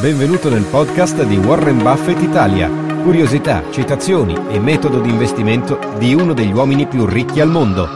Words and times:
Benvenuto 0.00 0.48
nel 0.48 0.64
podcast 0.64 1.22
di 1.26 1.36
Warren 1.36 1.76
Buffett 1.76 2.22
Italia. 2.22 2.70
Curiosità, 3.02 3.70
citazioni 3.70 4.34
e 4.48 4.58
metodo 4.58 5.02
di 5.02 5.10
investimento 5.10 5.78
di 5.98 6.14
uno 6.14 6.32
degli 6.32 6.50
uomini 6.50 6.86
più 6.86 7.04
ricchi 7.04 7.40
al 7.40 7.50
mondo. 7.50 7.86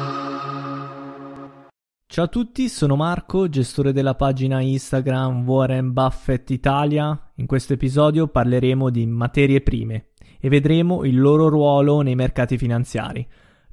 Ciao 2.07 2.25
a 2.27 2.29
tutti, 2.29 2.69
sono 2.69 2.97
Marco, 2.97 3.49
gestore 3.49 3.95
della 3.95 4.15
pagina 4.15 4.61
Instagram 4.61 5.49
Warren 5.49 5.95
Buffett 5.95 6.51
Italia. 6.51 7.19
In 7.37 7.47
questo 7.47 7.73
episodio 7.73 8.29
parleremo 8.29 8.91
di 8.91 9.07
materie 9.07 9.63
prime 9.63 10.09
e 10.39 10.51
vedremo 10.51 11.03
il 11.03 11.19
loro 11.19 11.49
ruolo 11.49 12.03
nei 12.03 12.15
mercati 12.15 12.59
finanziari. 12.59 13.27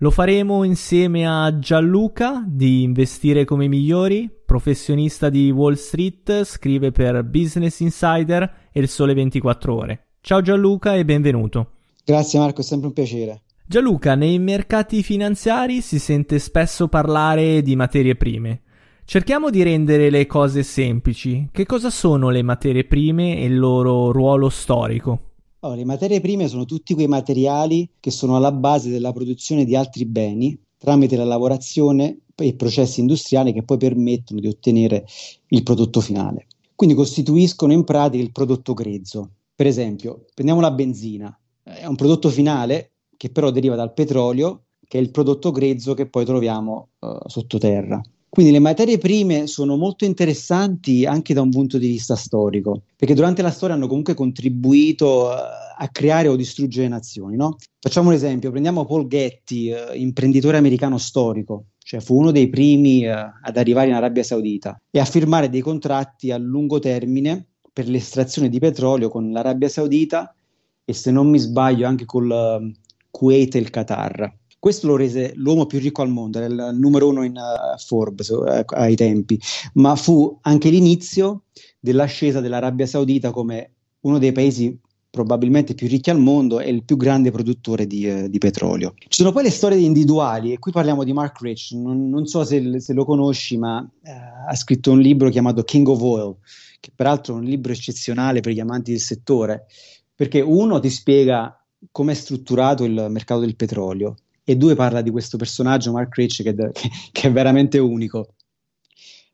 Lo 0.03 0.11
faremo 0.11 0.65
insieme 0.65 1.25
a 1.25 1.57
Gianluca 1.59 2.43
di 2.45 2.83
Investire 2.83 3.45
come 3.45 3.69
migliori, 3.69 4.29
professionista 4.45 5.29
di 5.29 5.49
Wall 5.49 5.75
Street, 5.75 6.43
scrive 6.43 6.91
per 6.91 7.23
Business 7.23 7.79
Insider 7.79 8.67
e 8.73 8.81
il 8.81 8.89
Sole 8.89 9.13
24 9.13 9.73
ore. 9.73 10.07
Ciao 10.19 10.41
Gianluca 10.41 10.95
e 10.95 11.05
benvenuto. 11.05 11.69
Grazie 12.03 12.37
Marco, 12.39 12.59
è 12.59 12.63
sempre 12.65 12.87
un 12.87 12.93
piacere. 12.93 13.43
Gianluca, 13.65 14.15
nei 14.15 14.39
mercati 14.39 15.03
finanziari 15.03 15.79
si 15.79 15.99
sente 15.99 16.37
spesso 16.37 16.89
parlare 16.89 17.61
di 17.61 17.77
materie 17.77 18.15
prime. 18.15 18.63
Cerchiamo 19.05 19.49
di 19.49 19.63
rendere 19.63 20.09
le 20.09 20.25
cose 20.25 20.63
semplici. 20.63 21.47
Che 21.49 21.65
cosa 21.65 21.89
sono 21.89 22.29
le 22.29 22.41
materie 22.41 22.83
prime 22.83 23.37
e 23.37 23.45
il 23.45 23.57
loro 23.57 24.11
ruolo 24.11 24.49
storico? 24.49 25.32
Allora, 25.63 25.79
le 25.79 25.85
materie 25.85 26.19
prime 26.19 26.49
sono 26.49 26.65
tutti 26.65 26.93
quei 26.93 27.07
materiali 27.07 27.89
che 28.01 28.11
sono 28.11 28.35
alla 28.35 28.51
base 28.51 28.89
della 28.89 29.13
produzione 29.13 29.63
di 29.63 29.77
altri 29.77 30.03
beni 30.05 30.57
tramite 30.77 31.15
la 31.15 31.23
lavorazione 31.23 32.17
e 32.35 32.53
processi 32.55 32.99
industriali 32.99 33.53
che 33.53 33.63
poi 33.63 33.77
permettono 33.77 34.41
di 34.41 34.47
ottenere 34.47 35.05
il 35.47 35.63
prodotto 35.63 36.01
finale. 36.01 36.47
Quindi 36.75 36.95
costituiscono 36.95 37.71
in 37.71 37.85
pratica 37.85 38.21
il 38.21 38.33
prodotto 38.33 38.73
grezzo. 38.73 39.29
Per 39.55 39.65
esempio, 39.65 40.25
prendiamo 40.33 40.59
la 40.59 40.71
benzina, 40.71 41.39
è 41.63 41.85
un 41.85 41.95
prodotto 41.95 42.27
finale 42.27 42.91
che 43.15 43.29
però 43.29 43.49
deriva 43.49 43.75
dal 43.77 43.93
petrolio, 43.93 44.63
che 44.85 44.97
è 44.97 45.01
il 45.01 45.11
prodotto 45.11 45.51
grezzo 45.51 45.93
che 45.93 46.07
poi 46.07 46.25
troviamo 46.25 46.89
uh, 46.99 47.19
sottoterra. 47.27 48.01
Quindi 48.33 48.51
le 48.51 48.57
materie 48.57 48.97
prime 48.97 49.45
sono 49.45 49.77
molto 49.77 50.05
interessanti 50.05 51.05
anche 51.05 51.35
da 51.35 51.41
un 51.41 51.51
punto 51.51 51.77
di 51.77 51.87
vista 51.87 52.15
storico, 52.15 52.81
perché 52.95 53.13
durante 53.13 53.43
la 53.43 53.51
storia 53.51 53.75
hanno 53.75 53.85
comunque 53.85 54.15
contribuito 54.15 55.31
eh, 55.31 55.35
a 55.77 55.87
creare 55.89 56.29
o 56.29 56.35
distruggere 56.35 56.87
nazioni. 56.87 57.35
No? 57.35 57.57
Facciamo 57.79 58.07
un 58.07 58.15
esempio, 58.15 58.49
prendiamo 58.49 58.85
Paul 58.85 59.05
Getty, 59.05 59.71
eh, 59.71 59.97
imprenditore 59.99 60.57
americano 60.57 60.97
storico, 60.97 61.65
cioè 61.77 61.99
fu 61.99 62.17
uno 62.17 62.31
dei 62.31 62.49
primi 62.49 63.05
eh, 63.05 63.11
ad 63.11 63.55
arrivare 63.55 63.89
in 63.89 63.93
Arabia 63.93 64.23
Saudita 64.23 64.81
e 64.89 64.99
a 64.99 65.05
firmare 65.05 65.47
dei 65.47 65.61
contratti 65.61 66.31
a 66.31 66.37
lungo 66.37 66.79
termine 66.79 67.49
per 67.71 67.87
l'estrazione 67.87 68.49
di 68.49 68.57
petrolio 68.57 69.09
con 69.09 69.29
l'Arabia 69.29 69.69
Saudita 69.69 70.33
e 70.83 70.93
se 70.93 71.11
non 71.11 71.29
mi 71.29 71.37
sbaglio 71.37 71.85
anche 71.85 72.05
col 72.05 72.31
uh, 72.31 72.71
Kuwait 73.11 73.53
e 73.53 73.59
il 73.59 73.69
Qatar. 73.69 74.33
Questo 74.63 74.87
lo 74.87 74.95
rese 74.95 75.33
l'uomo 75.35 75.65
più 75.65 75.77
ricco 75.77 76.03
al 76.03 76.09
mondo, 76.09 76.39
era 76.39 76.45
il 76.45 76.77
numero 76.79 77.09
uno 77.09 77.25
in 77.25 77.35
uh, 77.35 77.77
Forbes 77.77 78.29
uh, 78.29 78.63
ai 78.67 78.95
tempi, 78.95 79.37
ma 79.73 79.93
fu 79.97 80.37
anche 80.43 80.69
l'inizio 80.69 81.47
dell'ascesa 81.81 82.39
dell'Arabia 82.39 82.85
Saudita 82.85 83.31
come 83.31 83.71
uno 84.03 84.19
dei 84.19 84.31
paesi 84.31 84.79
probabilmente 85.09 85.73
più 85.73 85.89
ricchi 85.89 86.11
al 86.11 86.19
mondo 86.21 86.61
e 86.61 86.69
il 86.69 86.85
più 86.85 86.95
grande 86.95 87.29
produttore 87.29 87.85
di, 87.85 88.07
uh, 88.07 88.29
di, 88.29 88.37
petrolio. 88.37 88.93
Ci 88.97 89.07
sono 89.09 89.33
poi 89.33 89.43
le 89.43 89.49
storie 89.49 89.77
individuali 89.79 90.53
e 90.53 90.59
qui 90.59 90.71
parliamo 90.71 91.03
di 91.03 91.11
Mark 91.11 91.41
Rich, 91.41 91.71
non, 91.73 92.07
non 92.09 92.25
so 92.25 92.45
se, 92.45 92.79
se, 92.79 92.93
lo 92.93 93.03
conosci, 93.03 93.57
ma 93.57 93.85
ha 94.47 94.55
scritto 94.55 94.93
un 94.93 95.01
libro 95.01 95.27
chiamato 95.27 95.63
King 95.63 95.89
of 95.89 96.01
Oil, 96.01 96.37
che 96.79 96.89
peraltro 96.95 97.35
è 97.35 97.37
un 97.37 97.43
libro 97.43 97.73
eccezionale 97.73 98.39
per 98.39 98.53
gli 98.53 98.61
amanti 98.61 98.91
del 98.91 99.01
settore, 99.01 99.65
perché 100.15 100.39
uno 100.39 100.79
ti 100.79 100.89
spiega 100.89 101.53
come 101.91 102.13
è 102.13 102.15
strutturato 102.15 102.85
il 102.85 103.07
mercato 103.09 103.41
del 103.41 103.57
petrolio 103.57 104.15
e 104.43 104.55
due 104.57 104.75
parla 104.75 105.01
di 105.01 105.09
questo 105.09 105.37
personaggio, 105.37 105.91
Mark 105.91 106.15
Rich, 106.15 106.43
che, 106.43 106.53
che, 106.71 106.89
che 107.11 107.27
è 107.27 107.31
veramente 107.31 107.77
unico. 107.77 108.35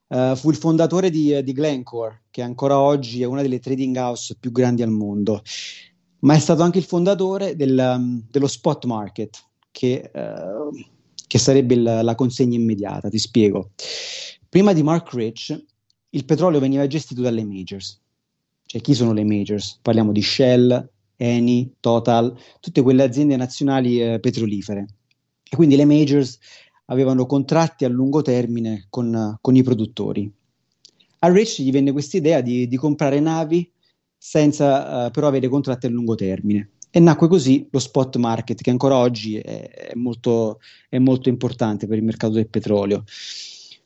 Uh, 0.08 0.36
fu 0.36 0.50
il 0.50 0.56
fondatore 0.56 1.10
di, 1.12 1.44
di, 1.44 1.52
Glencore, 1.54 2.24
che 2.32 2.42
ancora 2.42 2.80
oggi 2.80 3.22
è 3.22 3.26
una 3.26 3.44
delle 3.44 3.60
trading 3.60 3.96
house 3.96 4.36
più 4.40 4.52
grandi 4.52 4.82
al 4.82 4.90
mondo, 4.90 5.44
ma 6.22 6.34
è 6.34 6.40
stato 6.40 6.64
anche 6.64 6.80
il 6.80 6.84
fondatore 6.84 7.56
del, 7.56 7.78
um, 7.78 8.26
dello 8.30 8.48
spot 8.48 8.86
market, 8.86 9.38
che, 9.70 10.10
uh, 10.12 10.76
che 11.28 11.38
sarebbe 11.38 11.76
il, 11.76 11.84
la 11.84 12.16
consegna 12.16 12.58
immediata. 12.58 13.08
Ti 13.08 13.20
spiego. 13.20 13.72
Prima 14.50 14.74
di 14.74 14.82
Mark 14.82 15.14
Rich, 15.14 15.66
il 16.10 16.26
petrolio 16.26 16.60
veniva 16.60 16.88
gestito 16.88 17.22
dalle 17.22 17.46
majors. 17.46 18.02
Cioè, 18.66 18.82
chi 18.82 18.96
sono 18.96 19.14
le 19.14 19.24
majors? 19.24 19.80
Parliamo 19.82 20.12
di 20.12 20.24
Shell, 20.24 20.90
Eni, 21.16 21.76
Total, 21.80 22.36
tutte 22.60 22.82
quelle 22.82 23.04
aziende 23.04 23.36
nazionali 23.36 24.02
eh, 24.02 24.20
petrolifere. 24.20 24.86
E 25.50 25.56
quindi 25.56 25.76
le 25.76 25.86
majors 25.86 26.38
avevano 26.86 27.26
contratti 27.26 27.86
a 27.86 27.90
lungo 27.90 28.22
termine 28.22 28.86
con, 28.90 29.38
con 29.42 29.56
i 29.56 29.64
produttori. 29.64 30.32
A 31.20 31.32
Rich 31.32 31.62
gli 31.62 31.72
venne 31.72 31.92
questa 31.92 32.18
idea 32.18 32.42
di, 32.42 32.68
di, 32.68 32.78
comprare 32.78 33.20
navi 33.20 33.70
senza 34.18 35.08
uh, 35.08 35.12
però 35.12 35.28
avere 35.28 35.48
contratti 35.48 35.86
a 35.86 35.90
lungo 35.90 36.16
termine. 36.16 36.72
E 36.92 37.00
nacque 37.00 37.28
così 37.28 37.68
lo 37.72 37.80
spot 37.80 38.16
market, 38.18 38.62
che 38.62 38.70
ancora 38.70 38.98
oggi 38.98 39.38
è, 39.38 39.70
è, 39.70 39.96
molto, 39.96 40.60
è 40.88 40.98
molto, 40.98 41.30
importante 41.30 41.88
per 41.88 41.98
il 41.98 42.04
mercato 42.04 42.34
del 42.34 42.48
petrolio. 42.48 43.04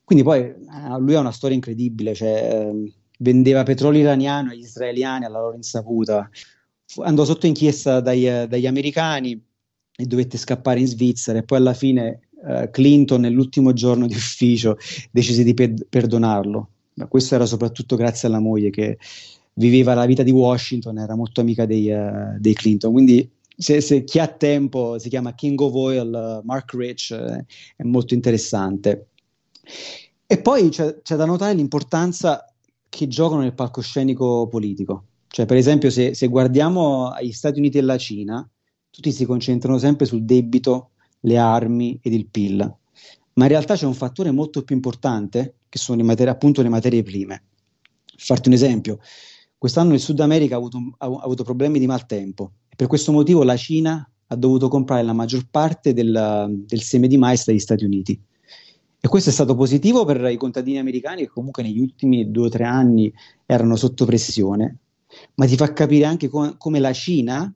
Quindi 0.03 0.23
poi 0.23 0.41
uh, 0.41 0.99
lui 0.99 1.15
ha 1.15 1.19
una 1.19 1.31
storia 1.31 1.55
incredibile, 1.55 2.13
cioè, 2.13 2.69
uh, 2.71 2.91
vendeva 3.19 3.63
petrolio 3.63 4.01
iraniano 4.01 4.51
agli 4.51 4.59
israeliani 4.59 5.25
alla 5.25 5.39
loro 5.39 5.55
insaputa, 5.55 6.29
andò 6.97 7.25
sotto 7.25 7.47
inchiesta 7.47 7.99
dai, 7.99 8.47
dagli 8.47 8.67
americani, 8.67 9.41
e 9.95 10.05
dovette 10.05 10.37
scappare 10.37 10.79
in 10.79 10.87
Svizzera 10.87 11.39
e 11.39 11.43
poi 11.43 11.59
alla 11.59 11.73
fine 11.73 12.21
uh, 12.31 12.69
Clinton 12.71 13.21
nell'ultimo 13.21 13.73
giorno 13.73 14.07
di 14.07 14.15
ufficio 14.15 14.77
decise 15.11 15.43
di 15.43 15.53
pe- 15.53 15.73
perdonarlo. 15.87 16.69
Ma 16.95 17.07
questo 17.07 17.35
era 17.35 17.45
soprattutto 17.45 17.95
grazie 17.95 18.27
alla 18.27 18.39
moglie 18.39 18.69
che 18.69 18.97
viveva 19.53 19.93
la 19.93 20.05
vita 20.05 20.23
di 20.23 20.31
Washington, 20.31 20.97
era 20.97 21.15
molto 21.15 21.41
amica 21.41 21.65
dei, 21.65 21.89
uh, 21.89 22.37
dei 22.39 22.53
Clinton. 22.53 22.91
Quindi 22.91 23.29
se, 23.55 23.81
se, 23.81 24.03
chi 24.03 24.19
ha 24.19 24.27
tempo 24.27 24.97
si 24.97 25.09
chiama 25.09 25.35
King 25.35 25.59
of 25.59 25.73
Oil, 25.73 26.39
uh, 26.41 26.45
Mark 26.45 26.73
Rich, 26.73 27.11
eh, 27.11 27.45
è 27.75 27.83
molto 27.83 28.13
interessante. 28.13 29.07
E 30.25 30.41
poi 30.41 30.69
c'è, 30.69 31.01
c'è, 31.01 31.15
da 31.15 31.25
notare 31.25 31.53
l'importanza 31.53 32.51
che 32.89 33.07
giocano 33.07 33.41
nel 33.41 33.53
palcoscenico 33.53 34.47
politico. 34.47 35.05
Cioè, 35.27 35.45
per 35.45 35.57
esempio, 35.57 35.89
se, 35.89 36.13
se 36.13 36.27
guardiamo 36.27 37.09
agli 37.09 37.31
Stati 37.31 37.59
Uniti 37.59 37.77
e 37.77 37.81
la 37.81 37.97
Cina, 37.97 38.47
tutti 38.93 39.11
si 39.11 39.25
concentrano 39.25 39.79
sempre 39.79 40.05
sul 40.05 40.23
debito, 40.23 40.91
le 41.21 41.37
armi 41.39 41.97
ed 41.99 42.13
il 42.13 42.27
PIL, 42.27 42.57
ma 43.33 43.43
in 43.45 43.49
realtà 43.49 43.73
c'è 43.73 43.87
un 43.87 43.95
fattore 43.95 44.29
molto 44.29 44.61
più 44.61 44.75
importante 44.75 45.55
che 45.67 45.79
sono 45.79 45.97
le 45.97 46.03
materie, 46.03 46.31
appunto 46.31 46.61
le 46.61 46.69
materie 46.69 47.01
prime. 47.01 47.43
Farti 48.15 48.49
un 48.49 48.53
esempio, 48.53 48.99
quest'anno 49.57 49.95
il 49.95 49.99
Sud 49.99 50.19
America 50.19 50.53
ha 50.53 50.57
avuto, 50.59 50.77
ha 50.99 51.05
avuto 51.05 51.43
problemi 51.43 51.79
di 51.79 51.87
maltempo 51.87 52.51
e 52.69 52.75
per 52.75 52.85
questo 52.85 53.11
motivo 53.11 53.41
la 53.43 53.57
Cina 53.57 54.07
ha 54.27 54.35
dovuto 54.35 54.67
comprare 54.67 55.01
la 55.01 55.13
maggior 55.13 55.47
parte 55.49 55.93
del, 55.93 56.63
del 56.67 56.81
seme 56.83 57.07
di 57.07 57.17
mais 57.17 57.45
dagli 57.45 57.59
Stati 57.59 57.83
Uniti. 57.85 58.21
E 58.99 59.07
questo 59.07 59.31
è 59.31 59.33
stato 59.33 59.55
positivo 59.55 60.05
per 60.05 60.23
i 60.29 60.37
contadini 60.37 60.77
americani 60.77 61.21
che 61.23 61.29
comunque 61.29 61.63
negli 61.63 61.79
ultimi 61.79 62.29
due 62.29 62.45
o 62.45 62.49
tre 62.49 62.65
anni 62.65 63.11
erano 63.47 63.75
sotto 63.75 64.05
pressione, 64.05 64.77
ma 65.35 65.47
ti 65.47 65.55
fa 65.55 65.73
capire 65.73 66.05
anche 66.05 66.29
com- 66.29 66.55
come 66.57 66.77
la 66.77 66.93
Cina 66.93 67.51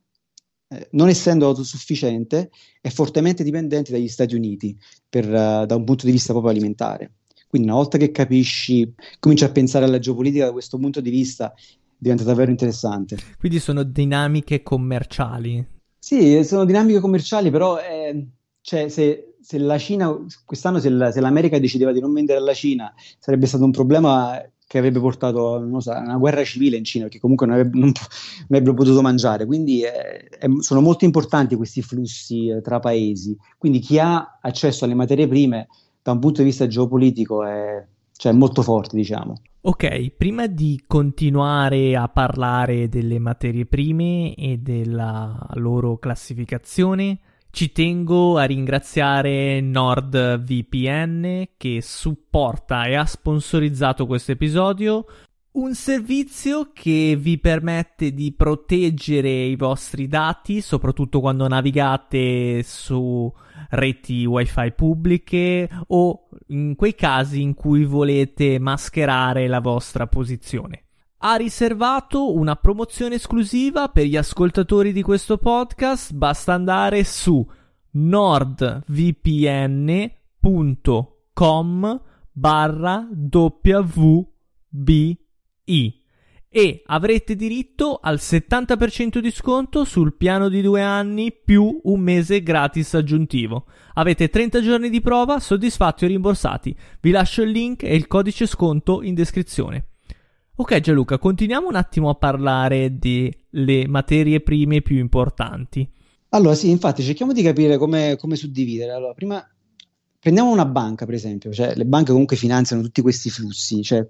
eh, 0.69 0.89
non 0.91 1.07
essendo 1.07 1.47
autosufficiente, 1.47 2.49
è 2.81 2.89
fortemente 2.89 3.43
dipendente 3.43 3.91
dagli 3.91 4.07
Stati 4.07 4.35
Uniti 4.35 4.77
per, 5.07 5.25
uh, 5.25 5.65
da 5.65 5.75
un 5.75 5.83
punto 5.83 6.05
di 6.05 6.11
vista 6.11 6.33
proprio 6.33 6.51
alimentare. 6.51 7.11
Quindi 7.47 7.69
una 7.69 7.77
volta 7.77 7.97
che 7.97 8.11
capisci, 8.11 8.93
cominci 9.19 9.45
a 9.45 9.51
pensare 9.51 9.85
alla 9.85 9.99
geopolitica 9.99 10.45
da 10.45 10.51
questo 10.51 10.77
punto 10.77 10.99
di 10.99 11.09
vista, 11.09 11.53
diventa 11.97 12.23
davvero 12.23 12.51
interessante. 12.51 13.17
Quindi 13.39 13.59
sono 13.59 13.83
dinamiche 13.83 14.61
commerciali. 14.61 15.65
Sì, 15.97 16.43
sono 16.43 16.65
dinamiche 16.65 16.99
commerciali, 16.99 17.49
però 17.49 17.79
eh, 17.79 18.27
cioè, 18.61 18.89
se, 18.89 19.35
se, 19.41 19.57
la 19.57 19.77
Cina, 19.77 20.13
quest'anno 20.45 20.79
se, 20.79 20.89
la, 20.89 21.11
se, 21.11 21.21
l'America 21.21 21.57
decideva 21.59 21.93
di 21.93 22.01
non 22.01 22.11
vendere 22.11 22.39
alla 22.39 22.53
Cina, 22.53 22.93
sarebbe 23.17 23.45
stato 23.45 23.63
un 23.63 23.71
problema 23.71 24.41
che 24.67 24.77
avrebbe 24.77 24.99
portato 24.99 25.79
so, 25.79 25.91
a 25.91 25.99
una 26.01 26.17
guerra 26.17 26.43
civile 26.43 26.75
in 26.75 26.83
Cina, 26.83 27.07
che 27.07 27.19
comunque 27.19 27.47
non, 27.47 27.55
avrebbe, 27.55 27.79
non, 27.79 27.91
non 27.93 28.47
avrebbero 28.49 28.73
potuto 28.75 29.01
mangiare. 29.01 29.45
Quindi 29.45 29.81
eh, 29.81 30.27
è, 30.27 30.47
sono 30.59 30.81
molto 30.81 31.05
importanti 31.05 31.55
questi 31.55 31.81
flussi 31.81 32.49
eh, 32.49 32.61
tra 32.61 32.79
paesi. 32.79 33.35
Quindi 33.57 33.79
chi 33.79 33.97
ha 33.97 34.39
accesso 34.41 34.83
alle 34.83 34.93
materie 34.93 35.27
prime 35.27 35.67
da 36.01 36.11
un 36.11 36.19
punto 36.19 36.41
di 36.41 36.49
vista 36.49 36.67
geopolitico 36.67 37.45
è, 37.45 37.85
cioè, 38.17 38.33
molto 38.33 38.61
forte, 38.61 38.97
diciamo. 38.97 39.41
Ok, 39.61 40.11
prima 40.11 40.47
di 40.47 40.83
continuare 40.85 41.95
a 41.95 42.07
parlare 42.09 42.89
delle 42.89 43.19
materie 43.19 43.65
prime 43.65 44.33
e 44.35 44.57
della 44.57 45.47
loro 45.53 45.97
classificazione, 45.97 47.19
ci 47.57 47.71
tengo 47.71 48.37
a 48.37 48.43
ringraziare 48.43 49.59
NordVPN 49.61 51.47
che 51.57 51.81
supporta 51.81 52.83
e 52.83 52.93
ha 52.93 53.03
sponsorizzato 53.03 54.05
questo 54.05 54.33
episodio. 54.33 55.07
un 55.53 55.73
servizio 55.73 56.69
che 56.71 57.17
vi 57.19 57.39
permette 57.39 58.13
di 58.13 58.31
proteggere 58.33 59.27
i 59.45 59.55
vostri 59.55 60.07
dati, 60.07 60.61
soprattutto 60.61 61.19
quando 61.19 61.47
navigate 61.47 62.61
su 62.61 63.33
reti 63.71 64.23
wifi 64.27 64.73
pubbliche 64.73 65.67
o 65.87 66.29
in 66.49 66.75
quei 66.75 66.93
casi 66.93 67.41
in 67.41 67.55
cui 67.55 67.85
volete 67.85 68.59
mascherare 68.59 69.47
la 69.47 69.61
vostra 69.61 70.05
posizione. 70.05 70.86
Ha 71.19 71.35
riservato 71.35 72.35
una 72.35 72.55
promozione 72.55 73.15
esclusiva 73.15 73.87
per 73.87 74.05
gli 74.05 74.15
ascoltatori 74.15 74.93
di 74.93 75.01
questo 75.01 75.39
podcast, 75.39 76.13
basta 76.13 76.53
andare 76.53 77.03
su 77.03 77.43
nordvpn.com 77.91 78.81
barra 82.31 83.07
wb 83.31 85.15
i 85.63 86.01
e 86.49 86.81
avrete 86.85 87.35
diritto 87.35 87.99
al 87.99 88.17
70% 88.17 89.17
di 89.17 89.31
sconto 89.31 89.85
sul 89.85 90.15
piano 90.15 90.49
di 90.49 90.61
due 90.61 90.83
anni 90.83 91.31
più 91.33 91.81
un 91.83 91.99
mese 91.99 92.43
gratis 92.43 92.93
aggiuntivo. 92.93 93.65
Avete 93.95 94.29
30 94.29 94.61
giorni 94.61 94.89
di 94.89 95.01
prova 95.01 95.39
soddisfatti 95.39 96.05
o 96.05 96.07
rimborsati. 96.07 96.77
Vi 97.01 97.09
lascio 97.09 97.41
il 97.41 97.49
link 97.49 97.81
e 97.81 97.95
il 97.95 98.05
codice 98.05 98.45
sconto 98.45 99.01
in 99.01 99.15
descrizione. 99.15 99.96
Ok 100.59 100.79
Gianluca, 100.79 101.19
continuiamo 101.19 101.67
un 101.67 101.75
attimo 101.75 102.09
a 102.09 102.15
parlare 102.15 102.97
delle 102.97 103.87
materie 103.87 104.41
prime 104.41 104.81
più 104.81 104.97
importanti. 104.97 105.87
Allora 106.29 106.55
sì, 106.55 106.71
infatti 106.71 107.03
cerchiamo 107.03 107.31
di 107.31 107.43
capire 107.43 107.77
come, 107.77 108.15
come 108.17 108.35
suddividere. 108.35 108.91
Allora, 108.91 109.13
prima 109.13 109.47
prendiamo 110.19 110.49
una 110.49 110.65
banca 110.65 111.05
per 111.05 111.13
esempio, 111.13 111.51
cioè 111.51 111.75
le 111.75 111.85
banche 111.85 112.09
comunque 112.09 112.37
finanziano 112.37 112.81
tutti 112.81 113.03
questi 113.03 113.29
flussi, 113.29 113.83
cioè 113.83 114.03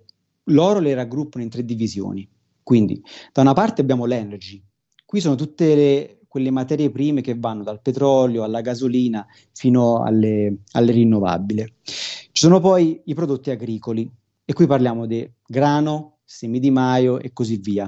loro 0.45 0.79
le 0.79 0.93
raggruppano 0.93 1.43
in 1.43 1.49
tre 1.49 1.65
divisioni. 1.65 2.25
Quindi, 2.63 3.03
da 3.33 3.41
una 3.41 3.51
parte 3.51 3.81
abbiamo 3.81 4.05
l'energy, 4.05 4.63
qui 5.05 5.19
sono 5.19 5.35
tutte 5.35 5.75
le, 5.75 6.19
quelle 6.29 6.49
materie 6.49 6.89
prime 6.89 7.19
che 7.19 7.35
vanno 7.37 7.63
dal 7.63 7.81
petrolio 7.81 8.43
alla 8.43 8.61
gasolina 8.61 9.27
fino 9.51 10.01
alle, 10.01 10.59
alle 10.71 10.91
rinnovabili. 10.93 11.73
Ci 11.83 12.31
sono 12.31 12.61
poi 12.61 13.01
i 13.03 13.13
prodotti 13.13 13.49
agricoli, 13.49 14.09
e 14.45 14.53
qui 14.53 14.65
parliamo 14.65 15.05
di 15.05 15.29
grano, 15.45 16.16
semi 16.29 16.59
di 16.59 16.71
maio 16.71 17.19
e 17.19 17.31
così 17.31 17.55
via. 17.55 17.85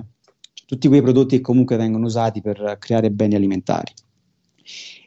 Cioè, 0.54 0.66
tutti 0.66 0.88
quei 0.88 1.02
prodotti 1.02 1.36
che 1.36 1.42
comunque 1.42 1.76
vengono 1.76 2.06
usati 2.06 2.40
per 2.40 2.78
creare 2.80 3.12
beni 3.12 3.36
alimentari. 3.36 3.92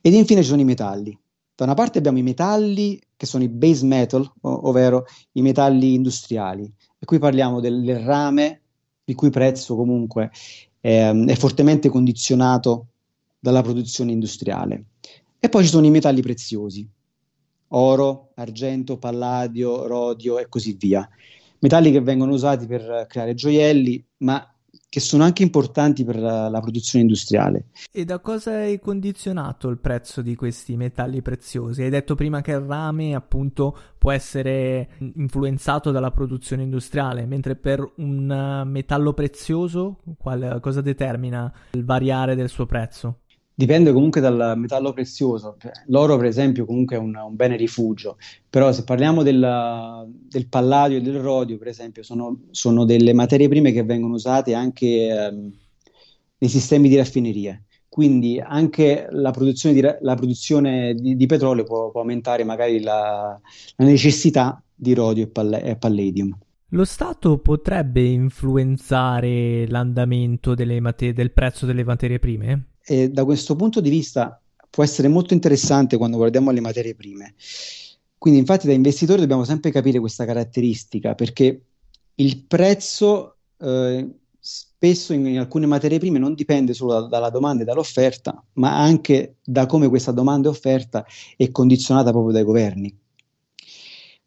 Ed 0.03 0.13
infine 0.13 0.43
ci 0.43 0.49
sono 0.49 0.61
i 0.61 0.65
metalli. 0.65 1.19
Da 1.55 1.65
una 1.65 1.75
parte 1.75 1.99
abbiamo 1.99 2.19
i 2.19 2.23
metalli 2.23 3.01
che 3.17 3.25
sono 3.25 3.43
i 3.43 3.49
base 3.49 3.87
metal, 3.87 4.31
ovvero 4.43 5.07
i 5.33 5.43
metalli 5.43 5.95
industriali, 5.95 6.71
e 6.99 7.05
qui 7.07 7.19
parliamo 7.19 7.61
del 7.61 7.99
rame, 8.01 8.61
il 9.05 9.15
cui 9.15 9.31
prezzo 9.31 9.77
comunque 9.77 10.31
eh, 10.81 11.25
è 11.25 11.35
fortemente 11.35 11.89
condizionato 11.89 12.89
dalla 13.39 13.63
produzione 13.63 14.13
industriale. 14.13 14.85
E 15.39 15.49
poi 15.49 15.65
ci 15.65 15.71
sono 15.71 15.87
i 15.87 15.91
metalli 15.91 16.21
preziosi, 16.21 16.87
oro, 17.69 18.33
argento, 18.35 18.99
palladio, 18.99 19.87
rodio 19.87 20.39
e 20.39 20.49
così 20.49 20.75
via. 20.75 21.09
Metalli 21.63 21.93
che 21.93 22.01
vengono 22.01 22.33
usati 22.33 22.67
per 22.67 23.07
creare 23.09 23.35
gioielli, 23.35 24.05
ma 24.19 24.53
che 24.89 25.01
sono 25.01 25.23
anche 25.23 25.43
importanti 25.43 26.05
per 26.05 26.19
la, 26.19 26.51
la, 26.51 26.61
produzione 26.61 27.05
industriale. 27.05 27.69
E 27.91 28.05
da 28.05 28.19
cosa 28.19 28.65
è 28.65 28.79
condizionato 28.79 29.69
il 29.69 29.79
prezzo 29.79 30.21
di 30.21 30.35
questi 30.35 30.77
metalli 30.77 31.23
preziosi? 31.23 31.83
Hai 31.83 31.89
detto 31.89 32.15
prima 32.15 32.43
che 32.43 32.51
il 32.51 32.61
rame 32.61 33.15
appunto 33.15 33.75
può 33.97 34.11
essere 34.11 34.91
influenzato 35.15 35.93
dalla 35.93 36.11
produzione 36.11 36.65
industriale, 36.65 37.25
mentre 37.25 37.57
per 37.57 37.93
un 37.97 38.65
metallo 38.67 39.15
prezioso 39.15 40.01
qual, 40.19 40.59
cosa 40.61 40.83
determina 40.83 41.51
il 41.71 41.85
variare 41.87 42.35
del 42.35 42.51
suo 42.51 42.67
prezzo? 42.67 43.21
Dipende 43.55 43.93
comunque 43.93 44.21
dal 44.21 44.55
metallo 44.57 44.93
prezioso. 44.93 45.57
L'oro, 45.87 46.17
per 46.17 46.27
esempio, 46.27 46.65
comunque 46.65 46.97
è 46.97 46.99
un, 46.99 47.15
un 47.15 47.37
bene 47.37 47.57
rifugio, 47.57 48.17
però 48.49 48.73
se 48.73 48.85
parliamo 48.85 49.23
del, 49.23 50.09
del, 50.09 50.49
palladio 50.49 50.99
e 50.99 51.01
del 51.03 51.21
rodio, 51.21 51.59
per 51.59 51.69
esempio, 51.69 52.03
sono, 52.03 52.45
sono, 52.51 52.85
delle 52.85 53.13
materie 53.13 53.49
prime 53.49 53.73
che 53.73 53.85
vengono 53.85 54.15
usate 54.15 54.55
anche 54.55 55.07
ehm, 55.09 55.53
nei 56.39 56.51
sistemi 56.51 56.89
di 56.89 56.97
raffinerie. 56.97 57.65
Quindi 57.89 58.41
anche 58.41 59.07
la 59.11 59.33
produzione 59.33 59.75
di, 59.75 59.83
la 59.83 60.15
produzione 60.15 60.95
di, 60.95 61.15
di 61.15 61.27
petrolio 61.27 61.65
può, 61.65 61.91
può, 61.91 62.01
aumentare 62.01 62.45
magari 62.45 62.81
la, 62.81 63.39
la, 63.77 63.85
necessità 63.85 64.63
di 64.75 64.95
rodio 64.95 65.25
e, 65.25 65.27
palle, 65.27 65.63
e 65.63 65.77
palladium. 65.77 66.35
Lo 66.69 66.87
Stato 66.87 67.37
potrebbe 67.37 68.03
influenzare 68.03 69.69
l'andamento 69.69 70.55
mate- 70.81 71.13
del 71.13 71.33
prezzo 71.33 71.67
delle 71.67 71.85
materie 71.85 72.19
prime? 72.19 72.72
E 72.85 73.11
da 73.11 73.25
questo 73.25 73.57
punto 73.57 73.81
di 73.81 73.91
vista 73.91 74.41
può 74.69 74.83
essere 74.83 75.09
molto 75.09 75.35
interessante 75.35 75.97
quando 75.97 76.17
guardiamo 76.17 76.51
le 76.51 76.61
materie 76.61 76.95
prime. 76.95 77.35
Quindi 78.17 78.41
infatti 78.41 78.67
da 78.67 78.73
investitori 78.73 79.21
dobbiamo 79.21 79.45
sempre 79.45 79.71
capire 79.71 79.99
questa 79.99 80.25
caratteristica 80.25 81.15
perché 81.15 81.63
il 82.15 82.45
prezzo 82.45 83.37
eh, 83.59 84.09
spesso 84.39 85.13
in, 85.13 85.27
in, 85.27 85.39
alcune 85.39 85.67
materie 85.67 85.99
prime 85.99 86.19
non 86.19 86.35
dipende 86.35 86.75
solo 86.75 87.01
da, 87.01 87.07
dalla 87.07 87.31
domanda 87.31 87.63
e 87.63 87.65
dall'offerta, 87.65 88.43
ma 88.55 88.79
anche 88.81 89.37
da 89.45 89.67
come 89.67 89.89
questa 89.89 90.13
domanda 90.13 90.49
e 90.49 90.51
offerta 90.51 91.05
è 91.37 91.51
condizionata 91.51 92.11
proprio 92.11 92.33
dai 92.33 92.45
governi. 92.45 92.97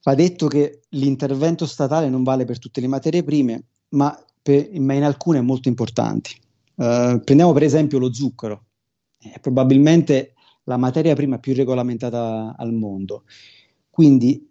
Va 0.03 0.13
detto 0.13 0.47
che 0.47 0.81
l'intervento 0.89 1.65
statale 1.65 2.09
non 2.09 2.23
vale 2.23 2.45
per 2.45 2.59
tutte 2.59 2.79
le 2.79 2.87
materie 2.87 3.23
prime, 3.23 3.63
ma, 3.89 4.17
per, 4.41 4.69
ma 4.79 4.93
in 4.93 5.03
alcune 5.03 5.39
è 5.39 5.41
molto 5.41 5.67
importante. 5.67 6.31
Uh, 6.75 7.21
prendiamo 7.23 7.53
per 7.53 7.63
esempio 7.63 7.99
lo 7.99 8.13
zucchero, 8.13 8.65
è 9.17 9.39
probabilmente 9.39 10.33
la 10.65 10.77
materia 10.77 11.15
prima 11.15 11.39
più 11.39 11.53
regolamentata 11.53 12.55
al 12.57 12.73
mondo. 12.73 13.23
Quindi 13.89 14.49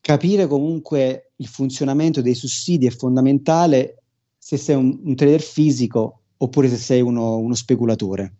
capire 0.00 0.46
comunque 0.46 1.32
il 1.36 1.46
funzionamento 1.46 2.22
dei 2.22 2.34
sussidi 2.34 2.86
è 2.86 2.90
fondamentale 2.90 4.02
se 4.38 4.56
sei 4.56 4.76
un, 4.76 4.98
un 5.02 5.14
trader 5.14 5.42
fisico 5.42 6.22
oppure 6.38 6.68
se 6.68 6.76
sei 6.76 7.00
uno, 7.02 7.36
uno 7.36 7.54
speculatore. 7.54 8.34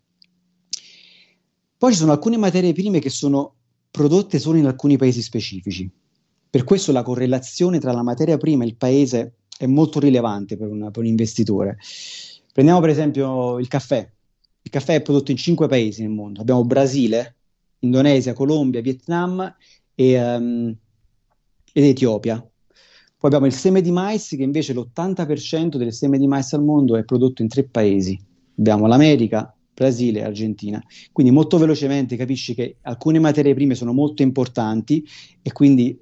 Poi 1.77 1.91
ci 1.91 1.99
sono 1.99 2.11
alcune 2.11 2.37
materie 2.37 2.73
prime 2.73 2.99
che 2.99 3.09
sono 3.09 3.55
prodotte 3.89 4.39
solo 4.39 4.57
in 4.57 4.65
alcuni 4.65 4.97
paesi 4.97 5.21
specifici. 5.21 5.89
Per 6.49 6.63
questo 6.63 6.91
la 6.91 7.03
correlazione 7.03 7.79
tra 7.79 7.91
la 7.91 8.03
materia 8.03 8.37
prima 8.37 8.63
e 8.63 8.67
il 8.67 8.75
paese 8.75 9.35
è 9.57 9.65
molto 9.65 9.99
rilevante 9.99 10.57
per, 10.57 10.69
una, 10.69 10.91
per 10.91 11.03
un 11.03 11.07
investitore. 11.07 11.77
Prendiamo 12.53 12.81
per 12.81 12.89
esempio 12.89 13.59
il 13.59 13.67
caffè. 13.67 14.09
Il 14.63 14.69
caffè 14.69 14.95
è 14.95 15.01
prodotto 15.01 15.31
in 15.31 15.37
cinque 15.37 15.67
paesi 15.67 16.01
nel 16.01 16.11
mondo. 16.11 16.41
Abbiamo 16.41 16.63
Brasile, 16.65 17.35
Indonesia, 17.79 18.33
Colombia, 18.33 18.81
Vietnam 18.81 19.55
e, 19.95 20.21
um, 20.23 20.75
ed 21.73 21.83
Etiopia. 21.83 22.37
Poi 22.37 23.29
abbiamo 23.29 23.45
il 23.45 23.53
seme 23.53 23.81
di 23.81 23.91
mais, 23.91 24.29
che 24.29 24.43
invece 24.43 24.73
l'80% 24.73 25.77
del 25.77 25.93
seme 25.93 26.17
di 26.17 26.27
mais 26.27 26.53
al 26.53 26.63
mondo 26.63 26.97
è 26.97 27.03
prodotto 27.03 27.41
in 27.41 27.47
tre 27.47 27.63
paesi. 27.63 28.19
Abbiamo 28.57 28.87
l'America, 28.87 29.55
Brasile 29.73 30.19
e 30.19 30.23
Argentina. 30.23 30.83
Quindi 31.11 31.31
molto 31.31 31.57
velocemente 31.57 32.15
capisci 32.15 32.53
che 32.53 32.77
alcune 32.81 33.19
materie 33.19 33.53
prime 33.53 33.75
sono 33.75 33.93
molto 33.93 34.21
importanti 34.21 35.05
e 35.41 35.51
quindi 35.51 35.97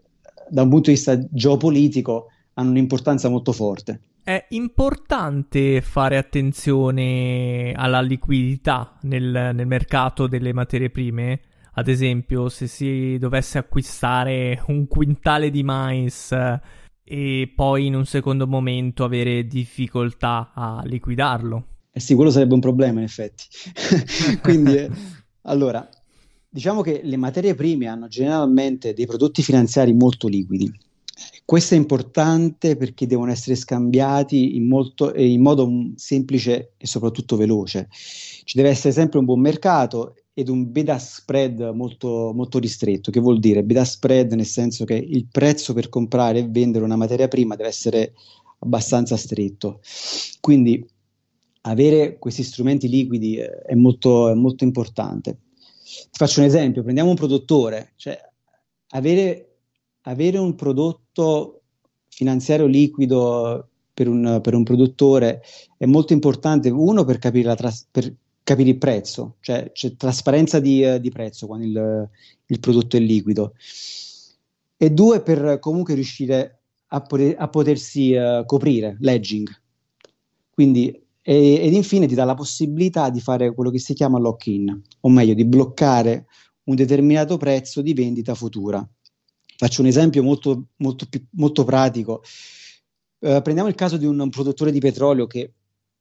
da 0.50 0.64
un 0.64 0.70
punto 0.70 0.90
di 0.90 0.96
vista 0.96 1.18
geopolitico 1.30 2.28
hanno 2.54 2.72
un'importanza 2.72 3.30
molto 3.30 3.52
forte. 3.52 4.02
È 4.30 4.46
importante 4.50 5.82
fare 5.82 6.16
attenzione 6.16 7.74
alla 7.76 8.00
liquidità 8.00 8.96
nel, 9.02 9.26
nel 9.56 9.66
mercato 9.66 10.28
delle 10.28 10.54
materie 10.54 10.92
prime. 10.92 11.40
Ad 11.74 11.88
esempio, 11.88 12.48
se 12.48 12.68
si 12.68 13.18
dovesse 13.18 13.58
acquistare 13.58 14.62
un 14.68 14.86
quintale 14.86 15.50
di 15.50 15.64
mais 15.64 16.32
eh, 16.32 16.62
e 17.04 17.52
poi 17.56 17.88
in 17.88 17.96
un 17.96 18.06
secondo 18.06 18.46
momento 18.46 19.04
avere 19.04 19.48
difficoltà 19.48 20.52
a 20.54 20.84
liquidarlo. 20.86 21.66
Eh 21.92 22.00
sì, 22.00 22.14
quello 22.14 22.30
sarebbe 22.30 22.54
un 22.54 22.60
problema 22.60 23.00
in 23.00 23.06
effetti. 23.06 23.46
Quindi, 24.44 24.76
eh, 24.76 24.92
allora, 25.50 25.90
diciamo 26.48 26.84
che 26.84 27.02
le 27.04 27.18
materie 27.18 27.56
prime 27.56 27.88
hanno 27.88 28.08
generalmente 28.08 28.94
dei 28.94 29.08
prodotti 29.08 29.42
finanziari 29.42 29.92
molto 29.92 30.28
liquidi 30.28 30.72
questo 31.50 31.74
è 31.74 31.78
importante 31.78 32.78
perché 32.78 33.08
devono 33.08 33.32
essere 33.32 33.56
scambiati 33.56 34.56
in, 34.56 34.68
molto, 34.68 35.12
in 35.16 35.42
modo 35.42 35.68
semplice 35.96 36.74
e 36.78 36.86
soprattutto 36.86 37.38
veloce. 37.38 37.88
Ci 37.90 38.56
deve 38.56 38.70
essere 38.70 38.94
sempre 38.94 39.18
un 39.18 39.26
buon 39.26 39.40
mercato 39.40 40.14
ed 40.32 40.48
un 40.48 40.72
beta 40.72 41.00
spread 41.00 41.72
molto, 41.74 42.34
molto 42.36 42.60
ristretto. 42.60 43.10
Che 43.10 43.20
vuol 43.20 43.40
dire? 43.40 43.64
Beta 43.64 43.84
spread 43.84 44.34
nel 44.34 44.46
senso 44.46 44.86
che 44.86 44.94
il 44.94 45.26
prezzo 45.26 45.74
per 45.74 45.90
comprare 45.90 46.38
e 46.38 46.48
vendere 46.48 46.86
una 46.86 46.96
materia 46.96 47.28
prima 47.28 47.56
deve 47.56 47.70
essere 47.70 48.14
abbastanza 48.60 49.18
stretto. 49.18 49.80
Quindi 50.40 50.88
avere 51.62 52.20
questi 52.20 52.44
strumenti 52.44 52.88
liquidi 52.88 53.38
è 53.38 53.74
molto, 53.74 54.30
è 54.30 54.36
molto 54.36 54.66
importante. 54.66 55.40
Ti 55.82 56.10
faccio 56.12 56.42
un 56.42 56.46
esempio, 56.46 56.84
prendiamo 56.84 57.10
un 57.10 57.16
produttore, 57.16 57.94
cioè 57.96 58.22
avere 58.90 59.49
avere 60.04 60.38
un 60.38 60.56
prodotto 60.56 61.62
finanziario 62.08 62.66
liquido 62.66 63.68
per 63.94 64.08
un, 64.08 64.40
per 64.42 64.54
un 64.54 64.64
produttore 64.64 65.42
è 65.78 65.86
molto 65.86 66.14
importante, 66.14 66.70
uno 66.70 67.04
per 67.04 67.20
capire, 67.20 67.54
tras- 67.56 67.88
per 67.90 68.14
capire 68.44 68.70
il 68.70 68.78
prezzo, 68.78 69.36
cioè 69.42 69.72
c'è 69.74 69.96
trasparenza 69.96 70.60
di, 70.60 71.00
di 71.00 71.10
prezzo 71.10 71.48
quando 71.48 71.66
il, 71.66 72.10
il, 72.48 72.60
prodotto 72.60 72.98
è 72.98 73.00
liquido, 73.00 73.54
e 74.78 74.92
due 74.92 75.22
per 75.22 75.60
comunque 75.60 75.94
riuscire 75.94 76.62
a, 76.88 77.02
poter, 77.02 77.36
a 77.38 77.48
potersi 77.50 78.14
uh, 78.14 78.46
coprire, 78.46 78.98
l'edging. 79.02 79.48
Quindi, 80.50 80.98
ed 81.22 81.74
infine 81.74 82.08
ti 82.08 82.16
dà 82.16 82.24
la 82.24 82.34
possibilità 82.34 83.10
di 83.10 83.20
fare 83.20 83.54
quello 83.54 83.70
che 83.70 83.80
si 83.80 83.94
chiama 83.94 84.18
lock-in, 84.18 84.82
o 85.02 85.10
meglio 85.10 85.34
di 85.34 85.46
bloccare 85.46 86.26
un 86.64 86.76
determinato 86.76 87.38
prezzo 87.38 87.82
di 87.82 87.94
vendita 87.94 88.34
futura. 88.34 88.86
Faccio 89.60 89.82
un 89.82 89.88
esempio 89.88 90.24
molto, 90.24 90.68
molto, 90.78 91.06
molto 91.32 91.66
pratico. 91.66 92.24
Uh, 93.20 93.42
prendiamo 93.42 93.68
il 93.68 93.76
caso 93.76 93.98
di 93.98 94.06
un, 94.06 94.18
un, 94.18 94.30
produttore 94.30 94.72
di 94.72 94.80
petrolio 94.80 95.28
che 95.28 95.54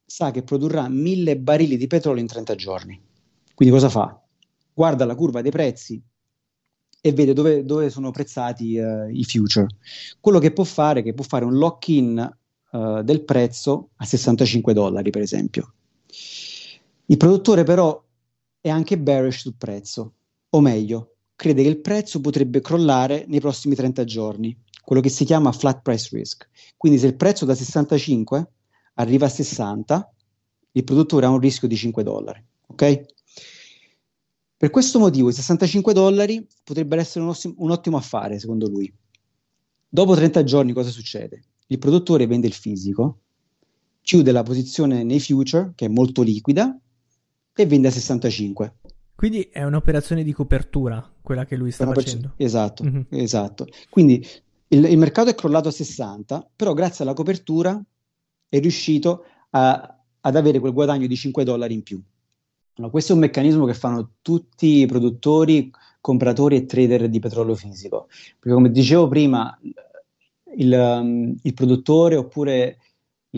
sa 0.06 0.30
che 0.30 0.44
produrrà 0.44 0.88
mille 0.88 1.36
barili 1.36 1.76
di 1.76 1.88
petrolio 1.88 2.20
in 2.20 2.28
30 2.28 2.54
giorni. 2.54 3.02
Quindi 3.56 3.74
cosa 3.74 3.88
fa? 3.88 4.22
Guarda 4.72 5.04
la 5.04 5.16
curva 5.16 5.42
dei 5.42 5.50
prezzi 5.50 6.00
e 7.00 7.12
vede 7.12 7.32
dove, 7.32 7.64
dove 7.64 7.90
sono 7.90 8.12
prezzati 8.12 8.78
uh, 8.78 9.08
i 9.10 9.24
future. 9.24 9.66
Quello 10.20 10.38
che 10.38 10.52
può 10.52 10.62
fare 10.62 11.00
è 11.00 11.02
che 11.02 11.12
può 11.12 11.24
fare 11.24 11.44
un 11.44 11.56
lock-in 11.58 12.36
uh, 12.70 13.02
del 13.02 13.24
prezzo 13.24 13.88
a 13.96 14.04
65 14.04 14.72
dollari, 14.72 15.10
per 15.10 15.22
esempio. 15.22 15.74
Il 17.06 17.16
produttore 17.16 17.64
però 17.64 18.00
è 18.60 18.68
anche 18.68 18.96
bearish 18.96 19.40
sul 19.40 19.56
prezzo, 19.58 20.14
o 20.48 20.60
meglio, 20.60 21.16
crede 21.38 21.62
che 21.62 21.68
il 21.68 21.78
prezzo 21.78 22.20
potrebbe 22.20 22.60
crollare 22.60 23.24
nei 23.28 23.38
prossimi 23.38 23.76
30 23.76 24.02
giorni 24.02 24.58
quello 24.82 25.00
che 25.00 25.08
si 25.08 25.24
chiama 25.24 25.52
flat 25.52 25.82
price 25.82 26.08
risk. 26.10 26.48
Quindi 26.76 26.98
se 26.98 27.06
il 27.06 27.14
prezzo 27.14 27.44
da 27.44 27.54
65 27.54 28.50
arriva 28.94 29.26
a 29.26 29.28
60, 29.28 30.14
il 30.72 30.82
produttore 30.82 31.26
ha 31.26 31.28
un 31.28 31.38
rischio 31.38 31.68
di 31.68 31.76
5 31.76 32.02
dollari. 32.02 32.44
Ok? 32.66 33.04
Per 34.56 34.70
questo 34.70 34.98
motivo 34.98 35.28
i 35.28 35.32
65 35.32 35.92
dollari 35.92 36.44
potrebbero 36.64 37.00
essere 37.00 37.22
un, 37.22 37.30
ossim- 37.30 37.54
un 37.58 37.70
ottimo 37.70 37.96
affare, 37.96 38.40
secondo 38.40 38.68
lui. 38.68 38.92
Dopo 39.88 40.16
30 40.16 40.42
giorni 40.42 40.72
cosa 40.72 40.90
succede? 40.90 41.40
Il 41.68 41.78
produttore 41.78 42.26
vende 42.26 42.48
il 42.48 42.52
fisico, 42.52 43.20
chiude 44.02 44.32
la 44.32 44.42
posizione 44.42 45.04
nei 45.04 45.20
future, 45.20 45.70
che 45.76 45.84
è 45.84 45.88
molto 45.88 46.22
liquida, 46.22 46.76
e 47.54 47.66
vende 47.66 47.86
a 47.86 47.92
65. 47.92 48.74
Quindi 49.18 49.48
è 49.50 49.64
un'operazione 49.64 50.22
di 50.22 50.32
copertura 50.32 51.17
quella 51.28 51.44
che 51.44 51.56
lui 51.56 51.70
sta 51.70 51.84
facendo. 51.92 52.32
Esatto, 52.38 52.84
mm-hmm. 52.84 53.02
esatto. 53.10 53.66
Quindi 53.90 54.26
il, 54.68 54.84
il, 54.86 54.96
mercato 54.96 55.28
è 55.28 55.34
crollato 55.34 55.68
a 55.68 55.72
60, 55.72 56.52
però 56.56 56.72
grazie 56.72 57.04
alla 57.04 57.12
copertura 57.12 57.78
è 58.48 58.58
riuscito 58.60 59.24
a, 59.50 59.98
ad 60.20 60.36
avere 60.36 60.58
quel 60.58 60.72
guadagno 60.72 61.06
di 61.06 61.14
5 61.14 61.44
dollari 61.44 61.74
in 61.74 61.82
più. 61.82 62.00
Allora, 62.76 62.90
questo 62.90 63.12
è 63.12 63.14
un 63.14 63.20
meccanismo 63.20 63.66
che 63.66 63.74
fanno 63.74 64.12
tutti 64.22 64.80
i 64.80 64.86
produttori, 64.86 65.70
compratori 66.00 66.56
e 66.56 66.64
trader 66.64 67.10
di 67.10 67.18
petrolio 67.18 67.54
fisico. 67.54 68.08
Perché 68.38 68.54
come 68.54 68.70
dicevo 68.70 69.06
prima, 69.08 69.58
il, 70.56 71.36
il 71.42 71.52
produttore 71.52 72.16
oppure 72.16 72.78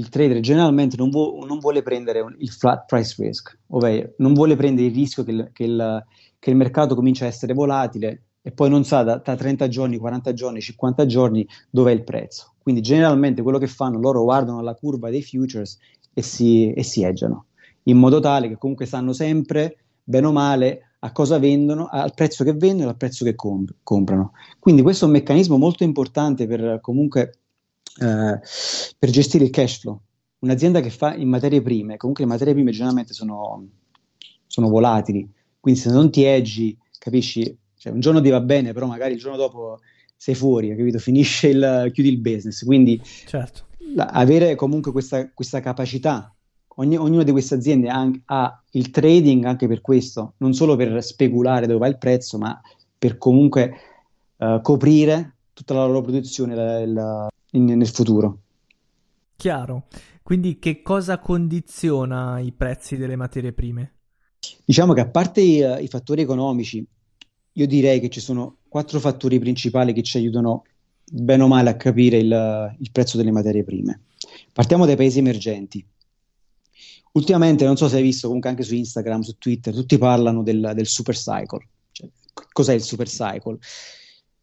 il 0.00 0.09
trader 0.09 0.40
generalmente 0.40 0.97
non, 0.97 1.11
vu- 1.11 1.45
non 1.45 1.59
vuole 1.59 1.83
prendere 1.83 2.21
un, 2.21 2.35
il 2.38 2.50
flat 2.50 2.87
price 2.87 3.14
risk, 3.19 3.57
ovvero 3.69 4.14
non 4.16 4.33
vuole 4.33 4.57
prendere 4.57 4.88
il 4.88 4.95
rischio 4.95 5.23
che 5.23 5.30
il, 5.30 5.50
che 5.52 5.64
il, 5.64 6.04
che 6.38 6.50
il 6.50 6.57
mercato 6.57 6.95
comincia 6.95 7.26
a 7.26 7.28
essere 7.28 7.52
volatile 7.52 8.23
e 8.42 8.50
poi 8.50 8.71
non 8.71 8.85
sa 8.85 9.02
da, 9.02 9.16
da 9.16 9.37
30 9.37 9.69
giorni, 9.69 9.99
40 9.99 10.33
giorni, 10.33 10.61
50 10.62 11.04
giorni 11.04 11.47
dov'è 11.69 11.92
il 11.92 12.02
prezzo. 12.02 12.54
Quindi 12.59 12.80
generalmente 12.80 13.42
quello 13.42 13.59
che 13.59 13.66
fanno, 13.66 14.00
loro 14.00 14.23
guardano 14.23 14.62
la 14.62 14.75
curva 14.75 15.11
dei 15.11 15.23
futures 15.23 15.78
e 16.14 16.23
si, 16.23 16.73
e 16.73 16.83
si 16.83 17.02
eggiano, 17.02 17.47
in 17.85 17.99
modo 17.99 18.21
tale 18.21 18.49
che 18.49 18.57
comunque 18.57 18.87
sanno 18.87 19.12
sempre, 19.12 19.76
bene 20.02 20.26
o 20.26 20.33
male, 20.33 20.95
a 21.00 21.12
cosa 21.12 21.38
vendono, 21.38 21.88
al 21.90 22.14
prezzo 22.14 22.42
che 22.42 22.54
vendono 22.54 22.88
e 22.88 22.92
al 22.92 22.97
prezzo 22.97 23.25
che 23.25 23.35
comp- 23.35 23.75
comprano. 23.83 24.33
Quindi 24.59 24.80
questo 24.80 25.04
è 25.04 25.09
un 25.09 25.14
meccanismo 25.14 25.59
molto 25.59 25.85
importante 25.85 26.47
per 26.47 26.78
comunque 26.80 27.33
eh, 28.00 28.40
per 28.99 29.11
gestire 29.11 29.45
il 29.45 29.50
cash 29.50 29.80
flow. 29.80 30.00
Un'azienda 30.40 30.80
che 30.80 30.90
fa 30.90 31.14
in 31.14 31.28
materie 31.28 31.61
prime, 31.61 31.97
comunque 31.99 32.25
le 32.25 32.30
materie 32.30 32.54
prime 32.54 32.71
generalmente 32.71 33.12
sono, 33.12 33.66
sono 34.47 34.69
volatili, 34.69 35.28
quindi 35.61 35.78
se 35.78 35.90
non 35.90 36.11
ti 36.11 36.25
eggi, 36.25 36.76
capisci, 36.99 37.57
cioè, 37.76 37.92
un 37.92 38.00
giorno 38.00 38.23
ti 38.23 38.30
va 38.30 38.40
bene, 38.40 38.73
però 38.73 38.87
magari 38.87 39.12
il 39.12 39.19
giorno 39.19 39.37
dopo 39.37 39.80
sei 40.16 40.35
fuori, 40.35 40.69
capito? 40.75 40.99
Finisce 40.99 41.49
il, 41.49 41.90
chiudi 41.92 42.09
il 42.09 42.19
business. 42.19 42.64
Quindi 42.64 43.00
certo. 43.26 43.66
la, 43.95 44.07
avere 44.07 44.54
comunque 44.54 44.92
questa, 44.92 45.30
questa 45.33 45.61
capacità, 45.61 46.35
ogni, 46.76 46.97
ognuna 46.97 47.23
di 47.23 47.30
queste 47.30 47.54
aziende 47.54 47.88
ha, 47.88 48.11
ha, 48.26 48.62
il 48.73 48.90
trading 48.90 49.45
anche 49.45 49.66
per 49.66 49.83
questo, 49.83 50.35
non 50.38 50.54
solo 50.54 50.76
per 50.76 51.02
speculare 51.02 51.66
dove 51.66 51.78
va 51.78 51.87
il 51.87 51.99
prezzo, 51.99 52.38
ma 52.38 52.59
per 52.99 53.19
comunque 53.19 53.73
uh, 54.37 54.61
coprire 54.62 55.37
tutta 55.52 55.75
la 55.75 55.87
loro 55.87 56.00
produzione 56.00 56.54
la, 56.54 56.87
la, 56.87 57.28
in, 57.52 57.64
nel 57.64 57.88
futuro. 57.88 58.40
Chiaro. 59.37 59.87
Quindi 60.23 60.59
che 60.59 60.83
cosa 60.83 61.19
condiziona 61.19 62.38
i 62.38 62.52
prezzi 62.52 62.97
delle 62.97 63.16
materie 63.16 63.52
prime? 63.52 63.95
Diciamo 64.64 64.92
che 64.92 65.00
a 65.00 65.09
parte 65.09 65.40
i, 65.40 65.59
i 65.83 65.88
fattori 65.88 66.23
economici, 66.23 66.87
io 67.52 67.66
direi 67.66 68.00
che 68.00 68.09
ci 68.09 68.21
sono 68.21 68.59
quattro 68.69 69.00
fattori 69.00 69.38
principali 69.38 69.92
che 69.92 70.02
ci 70.02 70.16
aiutano 70.19 70.64
bene 71.11 71.42
o 71.42 71.49
male 71.49 71.71
a 71.71 71.76
capire 71.76 72.19
il, 72.19 72.76
il 72.78 72.90
prezzo 72.92 73.16
delle 73.16 73.33
materie 73.33 73.64
prime. 73.64 74.02
Partiamo 74.52 74.87
dai 74.87 74.97
paesi 74.97 75.19
emergenti. 75.19 75.85
Ultimamente, 77.12 77.64
non 77.64 77.76
so 77.76 77.88
se 77.88 77.97
hai 77.97 78.02
visto, 78.02 78.26
comunque 78.26 78.50
anche 78.50 78.62
su 78.62 78.75
Instagram, 78.75 79.23
su 79.23 79.37
Twitter, 79.37 79.75
tutti 79.75 79.99
parlano 79.99 80.45
del, 80.45 80.73
del 80.75 80.87
super 80.87 81.16
cycle. 81.16 81.66
Cioè, 81.90 82.09
cos'è 82.52 82.73
il 82.73 82.83
super 82.83 83.09
cycle? 83.09 83.59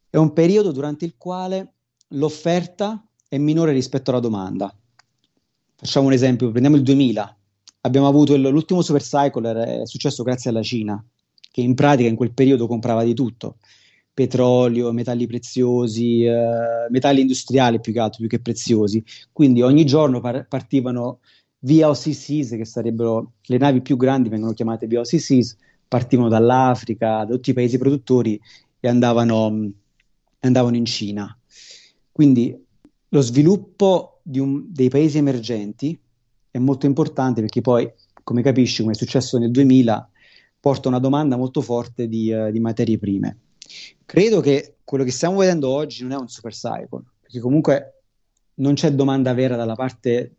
È 0.10 0.18
un 0.18 0.34
periodo 0.34 0.74
durante 0.74 1.06
il 1.06 1.16
quale 1.18 1.76
l'offerta 2.10 3.06
è 3.28 3.38
minore 3.38 3.72
rispetto 3.72 4.12
alla 4.12 4.20
domanda. 4.20 4.74
Facciamo 5.76 6.08
un 6.08 6.14
esempio, 6.14 6.50
prendiamo 6.50 6.78
il 6.78 6.84
2000. 6.84 7.38
Abbiamo 7.82 8.08
avuto 8.08 8.34
il, 8.34 8.42
l'ultimo 8.42 8.82
super 8.82 9.02
cycle, 9.02 9.82
è 9.82 9.86
successo 9.86 10.24
grazie 10.24 10.50
alla 10.50 10.64
Cina 10.64 11.04
che 11.58 11.64
in 11.64 11.74
pratica 11.74 12.08
in 12.08 12.16
quel 12.16 12.34
periodo 12.34 12.68
comprava 12.68 13.04
di 13.04 13.16
tutto, 13.16 13.58
petrolio, 14.14 14.92
metalli 14.92 15.26
preziosi, 15.26 16.24
eh, 16.24 16.88
metalli 16.92 17.22
industriali 17.22 17.80
più 17.80 17.94
che 17.94 18.00
altro, 18.00 18.20
più 18.20 18.28
che 18.28 18.40
preziosi. 18.40 19.04
Quindi 19.32 19.64
ogni 19.64 19.84
giorno 19.84 20.20
par- 20.20 20.46
partivano 20.48 21.20
via 21.62 21.90
OCCs, 21.90 22.50
che 22.50 22.66
sarebbero 22.66 23.32
le 23.42 23.58
navi 23.58 23.82
più 23.82 23.98
grandi, 23.98 24.30
vengono 24.30 24.54
chiamate 24.54 24.86
via 24.86 25.00
OCCs, 25.00 25.58
partivano 25.88 26.30
dall'Africa, 26.30 27.26
da 27.26 27.34
tutti 27.34 27.50
i 27.50 27.54
paesi 27.54 27.80
produttori 27.80 28.40
e 28.80 28.88
andavano, 28.88 29.72
andavano 30.42 30.76
in 30.76 30.86
Cina. 30.86 31.36
Quindi 32.18 32.60
lo 33.10 33.22
sviluppo 33.22 34.22
un, 34.24 34.64
dei 34.74 34.90
paesi 34.90 35.20
emergenti 35.20 35.96
è 36.50 36.58
molto 36.58 36.88
importante 36.88 37.42
perché 37.42 37.62
poi, 37.62 37.88
come 38.24 38.42
capisci, 38.42 38.82
come 38.82 38.94
è 38.94 38.96
successo 38.96 39.38
nel 39.38 39.52
2000, 39.52 40.10
porta 40.60 40.88
una 40.88 40.98
domanda 40.98 41.38
molto 41.38 41.62
forte 41.62 42.08
di, 42.08 42.32
uh, 42.32 42.50
di 42.50 42.60
materie 42.60 42.98
prime. 42.98 43.38
Credo 44.04 44.40
che 44.40 44.78
quello 44.84 45.04
che 45.04 45.12
stiamo 45.12 45.38
vedendo 45.38 45.70
oggi 45.70 46.02
non 46.02 46.14
è 46.14 46.16
un 46.16 46.28
super 46.28 46.54
cycle, 46.54 47.04
perché 47.22 47.40
comunque 47.40 48.02
non 48.56 48.74
c'è 48.74 48.94
domanda 48.94 49.36
vera 49.36 49.56
dalla 49.56 49.76
parte 49.76 50.38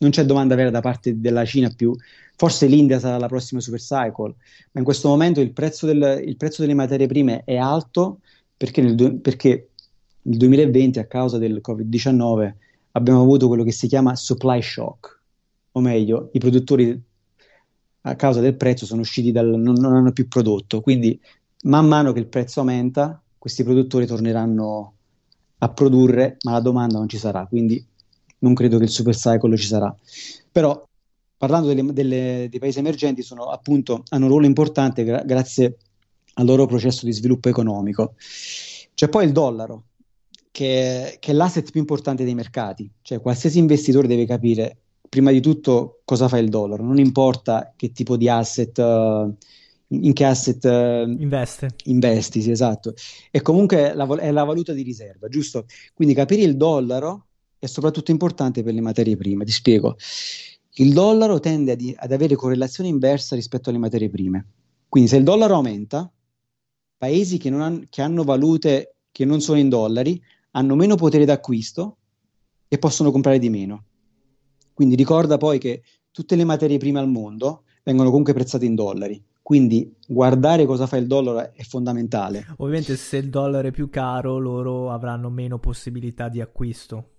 non 0.00 0.10
c'è 0.10 0.26
domanda 0.26 0.56
vera 0.56 0.70
da 0.70 0.80
parte 0.80 1.18
della 1.18 1.46
Cina 1.46 1.70
più. 1.70 1.96
Forse 2.36 2.66
l'India 2.66 2.98
sarà 2.98 3.16
la 3.16 3.28
prossima 3.28 3.62
super 3.62 3.80
cycle, 3.80 4.34
ma 4.72 4.80
in 4.80 4.84
questo 4.84 5.08
momento 5.08 5.40
il 5.40 5.54
prezzo, 5.54 5.86
del, 5.86 6.22
il 6.22 6.36
prezzo 6.36 6.60
delle 6.60 6.74
materie 6.74 7.06
prime 7.06 7.44
è 7.44 7.56
alto 7.56 8.20
perché 8.54 8.82
nel, 8.82 9.20
perché 9.20 9.70
nel 10.22 10.36
2020, 10.36 10.98
a 10.98 11.06
causa 11.06 11.38
del 11.38 11.60
Covid-19, 11.66 12.54
abbiamo 12.92 13.22
avuto 13.22 13.48
quello 13.48 13.64
che 13.64 13.72
si 13.72 13.86
chiama 13.86 14.16
supply 14.16 14.60
shock, 14.60 15.20
o 15.72 15.80
meglio, 15.80 16.30
i 16.32 16.38
produttori 16.38 17.02
a 18.02 18.16
causa 18.16 18.40
del 18.40 18.56
prezzo 18.56 18.86
sono 18.86 19.00
usciti 19.00 19.32
dal, 19.32 19.46
non, 19.46 19.74
non 19.74 19.94
hanno 19.94 20.12
più 20.12 20.28
prodotto. 20.28 20.80
Quindi, 20.80 21.20
man 21.64 21.86
mano 21.86 22.12
che 22.12 22.20
il 22.20 22.26
prezzo 22.26 22.60
aumenta, 22.60 23.20
questi 23.36 23.62
produttori 23.64 24.06
torneranno 24.06 24.94
a 25.58 25.68
produrre, 25.68 26.36
ma 26.44 26.52
la 26.52 26.60
domanda 26.60 26.98
non 26.98 27.08
ci 27.08 27.18
sarà. 27.18 27.46
Quindi, 27.46 27.84
non 28.40 28.54
credo 28.54 28.78
che 28.78 28.84
il 28.84 28.90
super 28.90 29.14
cycle 29.14 29.56
ci 29.56 29.66
sarà. 29.66 29.94
Però, 30.50 30.82
parlando 31.36 31.68
delle, 31.68 31.92
delle, 31.92 32.46
dei 32.50 32.58
paesi 32.58 32.78
emergenti, 32.78 33.22
sono, 33.22 33.44
appunto, 33.46 34.04
hanno 34.08 34.24
un 34.24 34.30
ruolo 34.30 34.46
importante 34.46 35.04
gra- 35.04 35.22
grazie 35.22 35.76
al 36.34 36.46
loro 36.46 36.66
processo 36.66 37.04
di 37.04 37.12
sviluppo 37.12 37.48
economico. 37.48 38.14
C'è 38.94 39.08
poi 39.08 39.26
il 39.26 39.32
dollaro, 39.32 39.84
che, 40.50 41.16
che 41.18 41.30
è 41.30 41.34
l'asset 41.34 41.70
più 41.70 41.80
importante 41.80 42.24
dei 42.24 42.34
mercati. 42.34 42.90
Cioè, 43.02 43.20
qualsiasi 43.20 43.58
investitore 43.58 44.06
deve 44.06 44.26
capire 44.26 44.76
prima 45.08 45.30
di 45.30 45.40
tutto 45.40 46.00
cosa 46.04 46.28
fa 46.28 46.38
il 46.38 46.48
dollaro, 46.48 46.82
non 46.82 46.98
importa 46.98 47.72
che 47.76 47.92
tipo 47.92 48.16
di 48.16 48.28
asset, 48.28 48.76
uh, 48.78 49.34
in 49.88 50.12
che 50.12 50.24
asset 50.24 50.64
uh, 50.64 51.08
investe. 51.08 51.68
investi, 51.84 52.42
sì, 52.42 52.50
esatto. 52.50 52.94
E 53.30 53.40
comunque 53.40 53.94
la, 53.94 54.06
è 54.18 54.30
la 54.30 54.44
valuta 54.44 54.72
di 54.72 54.82
riserva, 54.82 55.28
giusto? 55.28 55.66
Quindi 55.94 56.14
capire 56.14 56.42
il 56.42 56.56
dollaro 56.56 57.26
è 57.58 57.66
soprattutto 57.66 58.10
importante 58.10 58.62
per 58.62 58.74
le 58.74 58.80
materie 58.80 59.16
prime. 59.16 59.44
Ti 59.44 59.52
spiego. 59.52 59.96
Il 60.74 60.92
dollaro 60.92 61.40
tende 61.40 61.72
ad, 61.72 61.80
ad 61.96 62.12
avere 62.12 62.36
correlazione 62.36 62.88
inversa 62.88 63.34
rispetto 63.34 63.70
alle 63.70 63.78
materie 63.78 64.10
prime. 64.10 64.46
Quindi 64.88 65.08
se 65.08 65.16
il 65.16 65.24
dollaro 65.24 65.54
aumenta, 65.54 66.10
paesi 66.96 67.38
che, 67.38 67.48
han, 67.48 67.86
che 67.88 68.02
hanno 68.02 68.24
valute 68.24 68.96
che 69.10 69.24
non 69.24 69.40
sono 69.40 69.58
in 69.58 69.68
dollari 69.68 70.22
hanno 70.52 70.74
meno 70.74 70.94
potere 70.96 71.24
d'acquisto 71.24 71.96
e 72.68 72.78
possono 72.78 73.10
comprare 73.10 73.38
di 73.38 73.48
meno. 73.48 73.84
Quindi 74.72 74.94
ricorda 74.94 75.36
poi 75.36 75.58
che 75.58 75.82
tutte 76.10 76.36
le 76.36 76.44
materie 76.44 76.78
prime 76.78 76.98
al 76.98 77.08
mondo 77.08 77.64
vengono 77.82 78.10
comunque 78.10 78.32
prezzate 78.32 78.64
in 78.64 78.74
dollari. 78.74 79.22
Quindi 79.42 79.96
guardare 80.06 80.66
cosa 80.66 80.86
fa 80.86 80.98
il 80.98 81.06
dollaro 81.06 81.52
è 81.54 81.62
fondamentale. 81.62 82.46
Ovviamente 82.58 82.96
se 82.96 83.16
il 83.16 83.30
dollaro 83.30 83.68
è 83.68 83.70
più 83.70 83.88
caro 83.88 84.38
loro 84.38 84.90
avranno 84.90 85.30
meno 85.30 85.58
possibilità 85.58 86.28
di 86.28 86.42
acquisto. 86.42 87.12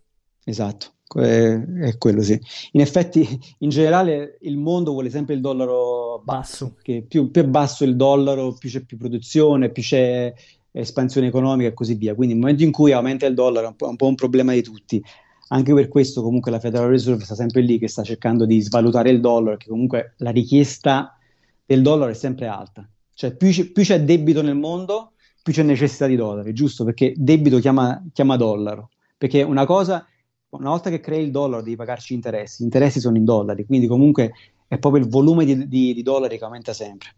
Esatto, 0.43 0.93
è, 1.19 1.97
quello 1.97 2.21
sì. 2.21 2.39
In 2.73 2.81
effetti 2.81 3.27
in 3.59 3.69
generale 3.69 4.37
il 4.41 4.57
mondo 4.57 4.91
vuole 4.91 5.09
sempre 5.09 5.33
il 5.33 5.41
dollaro 5.41 6.21
basso, 6.23 6.65
basso. 6.65 6.77
che 6.83 7.03
più, 7.07 7.31
più, 7.31 7.41
è 7.41 7.45
basso 7.45 7.83
il 7.83 7.95
dollaro 7.95 8.53
più 8.53 8.69
c'è 8.69 8.85
più 8.85 8.97
produzione, 8.97 9.71
più 9.71 9.81
c'è 9.81 10.31
espansione 10.71 11.27
economica 11.27 11.69
e 11.69 11.73
così 11.73 11.95
via. 11.95 12.15
Quindi 12.15 12.33
nel 12.33 12.43
momento 12.43 12.63
in 12.63 12.71
cui 12.71 12.91
aumenta 12.91 13.25
il 13.25 13.33
dollaro 13.33 13.65
è 13.65 13.69
un 13.69 13.75
po', 13.75 13.89
un, 13.89 13.95
po 13.95 14.07
un 14.07 14.15
problema 14.15 14.53
di 14.53 14.61
tutti. 14.61 15.03
Anche 15.49 15.73
per 15.73 15.87
questo 15.87 16.21
comunque 16.21 16.51
la 16.51 16.59
Federal 16.59 16.89
Reserve 16.89 17.23
sta 17.23 17.35
sempre 17.35 17.61
lì 17.61 17.79
che 17.79 17.87
sta 17.87 18.03
cercando 18.03 18.45
di 18.45 18.61
svalutare 18.61 19.09
il 19.09 19.19
dollaro, 19.19 19.57
perché 19.57 19.69
comunque 19.69 20.13
la 20.17 20.29
richiesta 20.29 21.17
del 21.65 21.81
dollaro 21.81 22.11
è 22.11 22.15
sempre 22.15 22.47
alta. 22.47 22.87
Cioè 23.13 23.35
più, 23.35 23.49
c- 23.49 23.71
più 23.71 23.83
c'è 23.83 24.01
debito 24.01 24.41
nel 24.41 24.55
mondo, 24.55 25.13
più 25.41 25.51
c'è 25.51 25.63
necessità 25.63 26.05
di 26.05 26.15
dollari, 26.15 26.53
giusto? 26.53 26.83
Perché 26.83 27.13
debito 27.17 27.57
chiama, 27.59 28.03
chiama 28.13 28.37
dollaro. 28.37 28.91
Perché 29.17 29.41
una 29.41 29.65
cosa, 29.65 30.05
una 30.49 30.69
volta 30.69 30.89
che 30.89 30.99
crei 30.99 31.23
il 31.23 31.31
dollaro 31.31 31.63
devi 31.63 31.75
pagarci 31.75 32.13
interessi, 32.13 32.61
gli 32.61 32.65
interessi 32.65 32.99
sono 32.99 33.17
in 33.17 33.25
dollari, 33.25 33.65
quindi 33.65 33.87
comunque 33.87 34.31
è 34.67 34.77
proprio 34.77 35.03
il 35.03 35.09
volume 35.09 35.45
di, 35.45 35.67
di, 35.67 35.93
di 35.93 36.03
dollari 36.03 36.37
che 36.37 36.43
aumenta 36.43 36.73
sempre. 36.73 37.09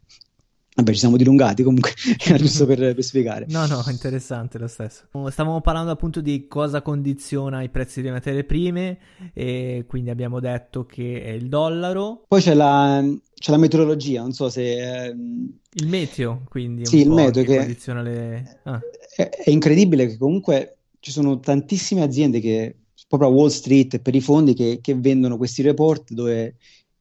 Vabbè, 0.74 0.94
ci 0.94 1.00
siamo 1.00 1.18
dilungati 1.18 1.64
comunque, 1.64 1.92
era 2.26 2.38
giusto 2.38 2.66
per, 2.66 2.78
per, 2.78 3.04
spiegare. 3.04 3.46
No, 3.50 3.66
no, 3.68 3.84
interessante 3.90 4.58
lo 4.58 4.68
stesso. 4.68 5.04
Stavamo 5.30 5.60
parlando 5.60 5.92
appunto 5.92 6.22
di 6.22 6.48
cosa 6.48 6.82
condiziona 6.82 7.62
i 7.62 7.70
prezzi 7.70 8.02
delle 8.02 8.14
materie 8.14 8.46
prime 8.46 8.98
e 9.34 9.84
quindi 9.86 10.12
abbiamo 10.12 10.40
detto 10.40 10.86
che 10.86 11.24
è 11.24 11.32
il 11.32 11.50
dollaro. 11.50 12.24
Poi 12.26 12.42
c'è 12.42 12.54
la, 12.54 13.04
c'è 13.34 13.52
la 13.52 13.58
meteorologia, 13.58 14.22
non 14.22 14.32
so 14.32 14.50
se... 14.50 15.08
Ehm... 15.08 15.60
Il 15.74 15.88
meteo, 15.88 16.44
quindi. 16.48 16.86
Sì, 16.86 17.02
il 17.02 17.10
meteo 17.10 17.44
che, 17.44 17.58
condiziona 17.58 18.02
le... 18.02 18.60
Ah. 18.64 18.80
È, 19.14 19.30
è 19.30 19.50
incredibile 19.50 20.08
che 20.08 20.18
comunque 20.18 20.78
ci 21.02 21.12
sono 21.12 21.40
tantissime 21.42 22.02
aziende 22.02 22.40
che, 22.40 22.76
proprio 23.10 23.28
a 23.28 23.34
Wall 23.34 23.50
Street, 23.50 24.00
per 24.00 24.16
i 24.16 24.22
fondi, 24.22 24.54
che, 24.54 24.80
che 24.82 24.96
vendono 24.96 25.36
questi 25.36 25.62
report 25.64 26.14
dove 26.14 26.56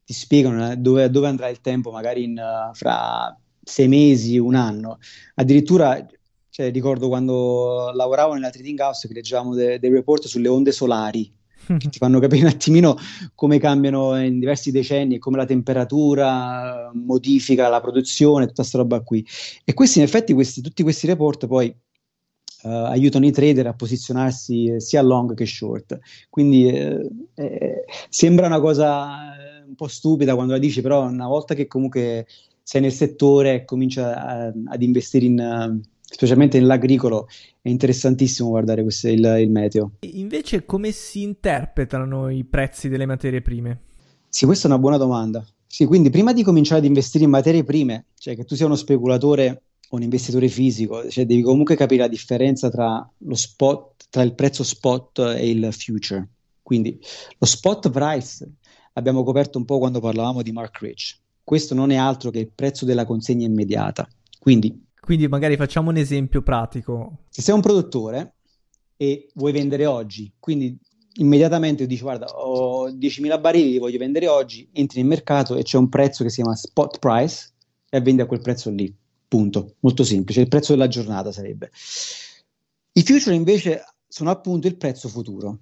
ti 0.05 0.13
spiegano 0.13 0.73
eh, 0.73 0.77
dove, 0.77 1.09
dove 1.09 1.29
andrà 1.29 1.49
il 1.49 1.61
tempo 1.61 1.93
magari 1.93 2.25
in, 2.25 2.33
uh, 2.33 2.75
fra 2.75 3.33
sei 3.63 3.89
mesi, 3.89 4.39
un 4.39 4.55
anno. 4.55 4.99
Addirittura 5.35 6.07
cioè, 6.49 6.71
ricordo 6.73 7.09
quando 7.09 7.93
lavoravo 7.95 8.35
nella 8.35 8.51
trading 8.51 8.79
house 8.81 9.07
che 9.07 9.15
leggevamo 9.15 9.55
de- 9.55 9.79
dei 9.79 9.91
report 9.91 10.27
sulle 10.27 10.49
onde 10.49 10.73
solari 10.73 11.33
che 11.79 11.89
ti 11.89 11.99
fanno 11.99 12.19
capire 12.19 12.43
un 12.43 12.49
attimino 12.49 12.97
come 13.35 13.59
cambiano 13.59 14.21
in 14.21 14.39
diversi 14.39 14.71
decenni 14.71 15.15
e 15.15 15.19
come 15.19 15.37
la 15.37 15.45
temperatura 15.45 16.91
modifica 16.93 17.69
la 17.69 17.81
produzione, 17.81 18.47
tutta 18.47 18.63
questa 18.63 18.79
roba 18.79 19.01
qui. 19.01 19.25
E 19.65 19.75
questi, 19.75 19.99
in 19.99 20.05
effetti, 20.05 20.33
questi, 20.33 20.61
tutti 20.61 20.83
questi 20.83 21.07
report 21.07 21.47
poi 21.47 21.75
Uh, 22.63 22.69
aiutano 22.69 23.25
i 23.25 23.31
trader 23.31 23.69
a 23.69 23.73
posizionarsi 23.73 24.79
sia 24.81 25.01
long 25.01 25.33
che 25.33 25.47
short. 25.47 25.99
Quindi 26.29 26.69
eh, 26.69 27.09
eh, 27.37 27.85
sembra 28.11 28.49
una 28.49 28.61
cosa 28.61 29.17
un 29.67 29.75
po' 29.75 29.89
stupida 29.89 30.35
quando 30.35 30.53
la 30.53 30.59
dici, 30.59 30.83
però 30.83 31.07
una 31.09 31.27
volta 31.27 31.55
che 31.55 31.67
comunque 31.67 32.27
sei 32.71 32.83
nel 32.83 32.93
settore 32.93 33.55
e 33.55 33.65
comincia 33.65 34.17
a, 34.17 34.53
ad 34.67 34.81
investire 34.81 35.27
in, 35.27 35.81
specialmente 36.01 36.61
nell'agricolo, 36.61 37.27
è 37.61 37.69
interessantissimo 37.69 38.51
guardare 38.51 38.85
questo, 38.85 39.09
il, 39.09 39.25
il 39.41 39.51
meteo. 39.51 39.95
Invece 40.03 40.65
come 40.65 40.93
si 40.93 41.23
interpretano 41.23 42.29
i 42.29 42.45
prezzi 42.45 42.89
delle 42.89 43.07
materie 43.07 43.43
prime? 43.43 43.81
Sì, 44.29 44.45
questa 44.45 44.69
è 44.69 44.71
una 44.71 44.79
buona 44.79 44.99
domanda. 44.99 45.45
Sì, 45.67 45.85
quindi 45.85 46.11
prima 46.11 46.33
di 46.33 46.45
cominciare 46.45 46.79
ad 46.79 46.87
investire 46.87 47.25
in 47.25 47.31
materie 47.31 47.65
prime, 47.65 48.05
cioè 48.17 48.37
che 48.37 48.45
tu 48.45 48.55
sia 48.55 48.67
uno 48.67 48.77
speculatore 48.77 49.63
o 49.89 49.97
un 49.97 50.03
investitore 50.03 50.47
fisico, 50.47 51.09
cioè 51.09 51.27
devi 51.27 51.43
comunque 51.43 51.75
capire 51.75 52.03
la 52.03 52.09
differenza 52.09 52.71
tra 52.71 53.05
lo 53.19 53.35
spot, 53.35 54.05
tra 54.11 54.23
il 54.23 54.37
prezzo 54.37 54.63
spot 54.63 55.19
e 55.37 55.51
il 55.51 55.73
future. 55.73 56.25
Quindi 56.63 57.01
lo 57.37 57.47
spot 57.47 57.91
price 57.91 58.49
abbiamo 58.93 59.25
coperto 59.25 59.59
un 59.59 59.65
po' 59.65 59.79
quando 59.79 59.99
parlavamo 59.99 60.43
di 60.43 60.53
Mark 60.53 60.79
Rich 60.79 61.20
questo 61.51 61.75
non 61.75 61.91
è 61.91 61.97
altro 61.97 62.31
che 62.31 62.39
il 62.39 62.53
prezzo 62.55 62.85
della 62.85 63.05
consegna 63.05 63.45
immediata. 63.45 64.09
Quindi, 64.39 64.87
Quindi 65.01 65.27
magari 65.27 65.57
facciamo 65.57 65.91
un 65.91 65.97
esempio 65.97 66.43
pratico. 66.43 67.25
Se 67.29 67.43
sei 67.43 67.57
un 67.57 67.61
produttore 67.61 68.35
e 68.97 69.27
vuoi 69.35 69.51
vendere 69.51 69.85
oggi, 69.85 70.31
quindi 70.39 70.79
immediatamente 71.15 71.89
dici 71.89 72.03
guarda 72.03 72.27
ho 72.27 72.89
10.000 72.89 73.41
barili, 73.41 73.71
li 73.73 73.79
voglio 73.79 73.99
vendere 73.99 74.29
oggi, 74.29 74.69
entri 74.71 75.01
nel 75.01 75.09
mercato 75.09 75.57
e 75.57 75.65
c'è 75.65 75.77
un 75.77 75.89
prezzo 75.89 76.23
che 76.23 76.31
si 76.31 76.41
chiama 76.41 76.55
spot 76.55 77.01
price 77.01 77.51
e 77.89 78.01
vendi 78.01 78.23
a 78.23 78.27
quel 78.27 78.43
prezzo 78.43 78.71
lì. 78.71 78.95
Punto. 79.27 79.75
Molto 79.81 80.05
semplice, 80.05 80.43
il 80.43 80.49
prezzo 80.49 80.71
della 80.71 80.87
giornata 80.87 81.33
sarebbe. 81.33 81.73
I 82.93 83.03
future 83.03 83.35
invece 83.35 83.83
sono 84.07 84.31
appunto 84.31 84.69
il 84.69 84.77
prezzo 84.77 85.09
futuro. 85.09 85.59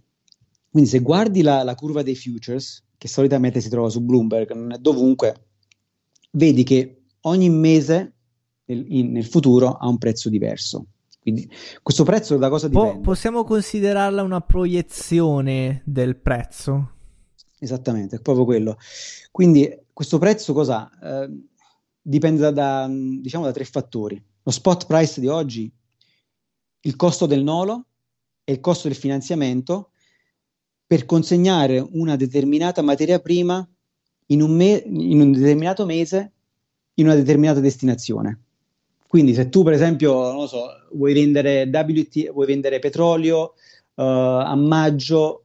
Quindi 0.70 0.90
se 0.90 0.98
guardi 0.98 1.40
la, 1.40 1.62
la 1.62 1.74
curva 1.74 2.02
dei 2.02 2.14
futures, 2.14 2.84
che 2.98 3.08
solitamente 3.08 3.62
si 3.62 3.70
trova 3.70 3.88
su 3.88 4.02
Bloomberg, 4.02 4.52
non 4.52 4.72
è 4.72 4.76
dovunque, 4.76 5.47
vedi 6.30 6.64
che 6.64 7.02
ogni 7.22 7.50
mese 7.50 8.12
nel, 8.66 8.84
in, 8.88 9.12
nel 9.12 9.26
futuro 9.26 9.72
ha 9.72 9.88
un 9.88 9.98
prezzo 9.98 10.28
diverso. 10.28 10.86
Quindi 11.20 11.50
questo 11.82 12.04
prezzo 12.04 12.36
da 12.36 12.48
cosa 12.48 12.68
dipende? 12.68 12.92
Po- 12.94 13.00
possiamo 13.00 13.44
considerarla 13.44 14.22
una 14.22 14.40
proiezione 14.40 15.82
del 15.84 16.16
prezzo? 16.16 16.92
Esattamente, 17.58 18.16
è 18.16 18.20
proprio 18.20 18.44
quello. 18.44 18.78
Quindi 19.30 19.68
questo 19.92 20.18
prezzo 20.18 20.52
cosa? 20.52 20.90
Eh, 21.02 21.28
dipende 22.00 22.40
da, 22.40 22.50
da, 22.50 22.88
diciamo, 22.88 23.44
da 23.44 23.52
tre 23.52 23.64
fattori. 23.64 24.22
Lo 24.42 24.50
spot 24.50 24.86
price 24.86 25.20
di 25.20 25.26
oggi, 25.26 25.70
il 26.80 26.96
costo 26.96 27.26
del 27.26 27.42
nolo 27.42 27.86
e 28.44 28.52
il 28.52 28.60
costo 28.60 28.88
del 28.88 28.96
finanziamento 28.96 29.90
per 30.86 31.04
consegnare 31.04 31.86
una 31.90 32.16
determinata 32.16 32.80
materia 32.80 33.18
prima 33.18 33.68
in 34.30 34.42
un, 34.42 34.54
me- 34.54 34.82
in 34.86 35.20
un 35.20 35.32
determinato 35.32 35.84
mese 35.84 36.32
in 36.94 37.06
una 37.06 37.14
determinata 37.14 37.60
destinazione. 37.60 38.40
Quindi 39.06 39.32
se 39.34 39.48
tu 39.48 39.62
per 39.62 39.72
esempio, 39.72 40.32
non 40.32 40.48
so, 40.48 40.66
vuoi 40.92 41.14
vendere 41.14 41.68
WT, 41.72 42.32
vuoi 42.32 42.46
vendere 42.46 42.78
petrolio 42.78 43.54
uh, 43.94 44.02
a 44.02 44.54
maggio 44.54 45.44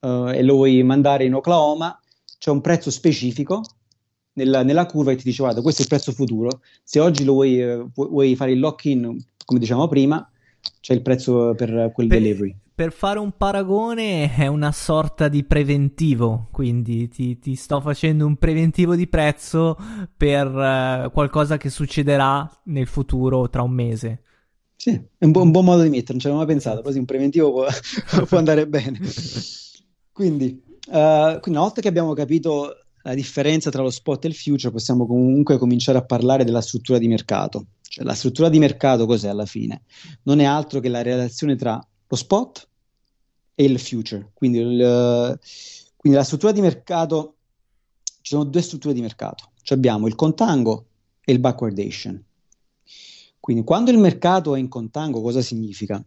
uh, 0.00 0.28
e 0.28 0.42
lo 0.42 0.54
vuoi 0.54 0.82
mandare 0.82 1.24
in 1.24 1.34
Oklahoma, 1.34 1.98
c'è 2.38 2.50
un 2.50 2.60
prezzo 2.60 2.90
specifico 2.90 3.62
nella, 4.34 4.62
nella, 4.62 4.86
curva 4.86 5.10
che 5.10 5.18
ti 5.18 5.24
dice 5.24 5.42
guarda 5.42 5.60
questo 5.60 5.80
è 5.80 5.84
il 5.84 5.90
prezzo 5.90 6.12
futuro, 6.12 6.60
se 6.82 7.00
oggi 7.00 7.24
lo 7.24 7.32
vuoi, 7.34 7.62
uh, 7.62 7.90
vuoi 7.92 8.34
fare 8.34 8.52
il 8.52 8.60
lock-in 8.60 9.16
come 9.44 9.60
dicevamo 9.60 9.88
prima, 9.88 10.26
c'è 10.80 10.94
il 10.94 11.02
prezzo 11.02 11.54
per 11.54 11.90
quel 11.92 12.06
per, 12.06 12.18
delivery 12.18 12.56
per 12.74 12.92
fare 12.92 13.18
un 13.18 13.32
paragone 13.36 14.34
è 14.34 14.46
una 14.46 14.72
sorta 14.72 15.28
di 15.28 15.44
preventivo, 15.44 16.48
quindi 16.50 17.08
ti, 17.08 17.38
ti 17.38 17.54
sto 17.54 17.80
facendo 17.80 18.26
un 18.26 18.36
preventivo 18.36 18.94
di 18.94 19.06
prezzo 19.06 19.76
per 20.16 20.46
uh, 20.46 21.10
qualcosa 21.12 21.58
che 21.58 21.68
succederà 21.68 22.50
nel 22.64 22.86
futuro 22.86 23.48
tra 23.50 23.62
un 23.62 23.72
mese. 23.72 24.22
Sì, 24.74 24.90
è 24.90 25.24
un, 25.24 25.32
bu- 25.32 25.42
un 25.42 25.50
buon 25.50 25.64
modo 25.64 25.82
di 25.82 25.90
mettere, 25.90 26.12
non 26.12 26.20
ci 26.20 26.26
avevo 26.26 26.42
mai 26.42 26.52
pensato, 26.52 26.82
così 26.82 26.98
un 26.98 27.04
preventivo 27.04 27.52
può, 27.52 27.66
può 28.26 28.38
andare 28.38 28.66
bene. 28.66 28.98
Quindi, 30.10 30.62
uh, 30.86 31.38
quindi, 31.40 31.50
una 31.50 31.60
volta 31.60 31.80
che 31.80 31.88
abbiamo 31.88 32.14
capito 32.14 32.76
la 33.02 33.14
differenza 33.14 33.70
tra 33.70 33.82
lo 33.82 33.90
spot 33.90 34.24
e 34.24 34.28
il 34.28 34.34
future, 34.34 34.72
possiamo 34.72 35.06
comunque 35.06 35.58
cominciare 35.58 35.98
a 35.98 36.04
parlare 36.04 36.44
della 36.44 36.60
struttura 36.60 36.98
di 36.98 37.08
mercato. 37.08 37.66
Cioè, 37.82 38.04
la 38.04 38.14
struttura 38.14 38.48
di 38.48 38.58
mercato 38.58 39.04
cos'è 39.04 39.28
alla 39.28 39.44
fine? 39.44 39.82
Non 40.22 40.40
è 40.40 40.44
altro 40.44 40.80
che 40.80 40.88
la 40.88 41.02
relazione 41.02 41.56
tra 41.56 41.78
lo 42.12 42.16
spot 42.16 42.68
e 43.54 43.64
il 43.64 43.80
future. 43.80 44.32
Quindi, 44.34 44.58
il, 44.58 45.38
quindi 45.96 46.18
la 46.18 46.24
struttura 46.24 46.52
di 46.52 46.60
mercato, 46.60 47.36
ci 48.20 48.34
sono 48.34 48.44
due 48.44 48.60
strutture 48.60 48.92
di 48.92 49.00
mercato. 49.00 49.52
Cioè 49.62 49.78
abbiamo 49.78 50.06
il 50.06 50.14
contango 50.14 50.86
e 51.24 51.32
il 51.32 51.38
backwardation. 51.38 52.22
Quindi 53.40 53.64
quando 53.64 53.90
il 53.90 53.98
mercato 53.98 54.54
è 54.54 54.58
in 54.58 54.68
contango, 54.68 55.22
cosa 55.22 55.40
significa? 55.40 56.04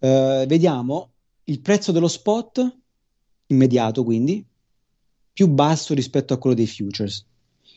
Uh, 0.00 0.44
vediamo 0.46 1.12
il 1.44 1.60
prezzo 1.60 1.92
dello 1.92 2.08
spot 2.08 2.78
immediato, 3.46 4.02
quindi 4.02 4.44
più 5.32 5.48
basso 5.48 5.94
rispetto 5.94 6.34
a 6.34 6.38
quello 6.38 6.56
dei 6.56 6.66
futures. 6.66 7.24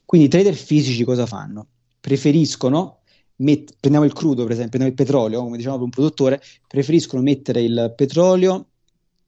Quindi 0.04 0.28
i 0.28 0.30
trader 0.30 0.56
fisici 0.56 1.04
cosa 1.04 1.26
fanno? 1.26 1.67
Preferiscono 2.00 3.02
met- 3.38 3.76
prendiamo 3.80 4.06
il 4.06 4.13
crudo, 4.13 4.43
per 4.43 4.52
esempio, 4.52 4.78
prendiamo 4.80 4.95
il 4.95 5.06
petrolio, 5.06 5.43
come 5.43 5.58
diciamo 5.58 5.76
per 5.76 5.86
un 5.86 5.89
produttore, 5.89 6.41
preferiscono 6.67 7.21
mettere 7.21 7.62
il 7.62 7.93
petrolio 7.95 8.67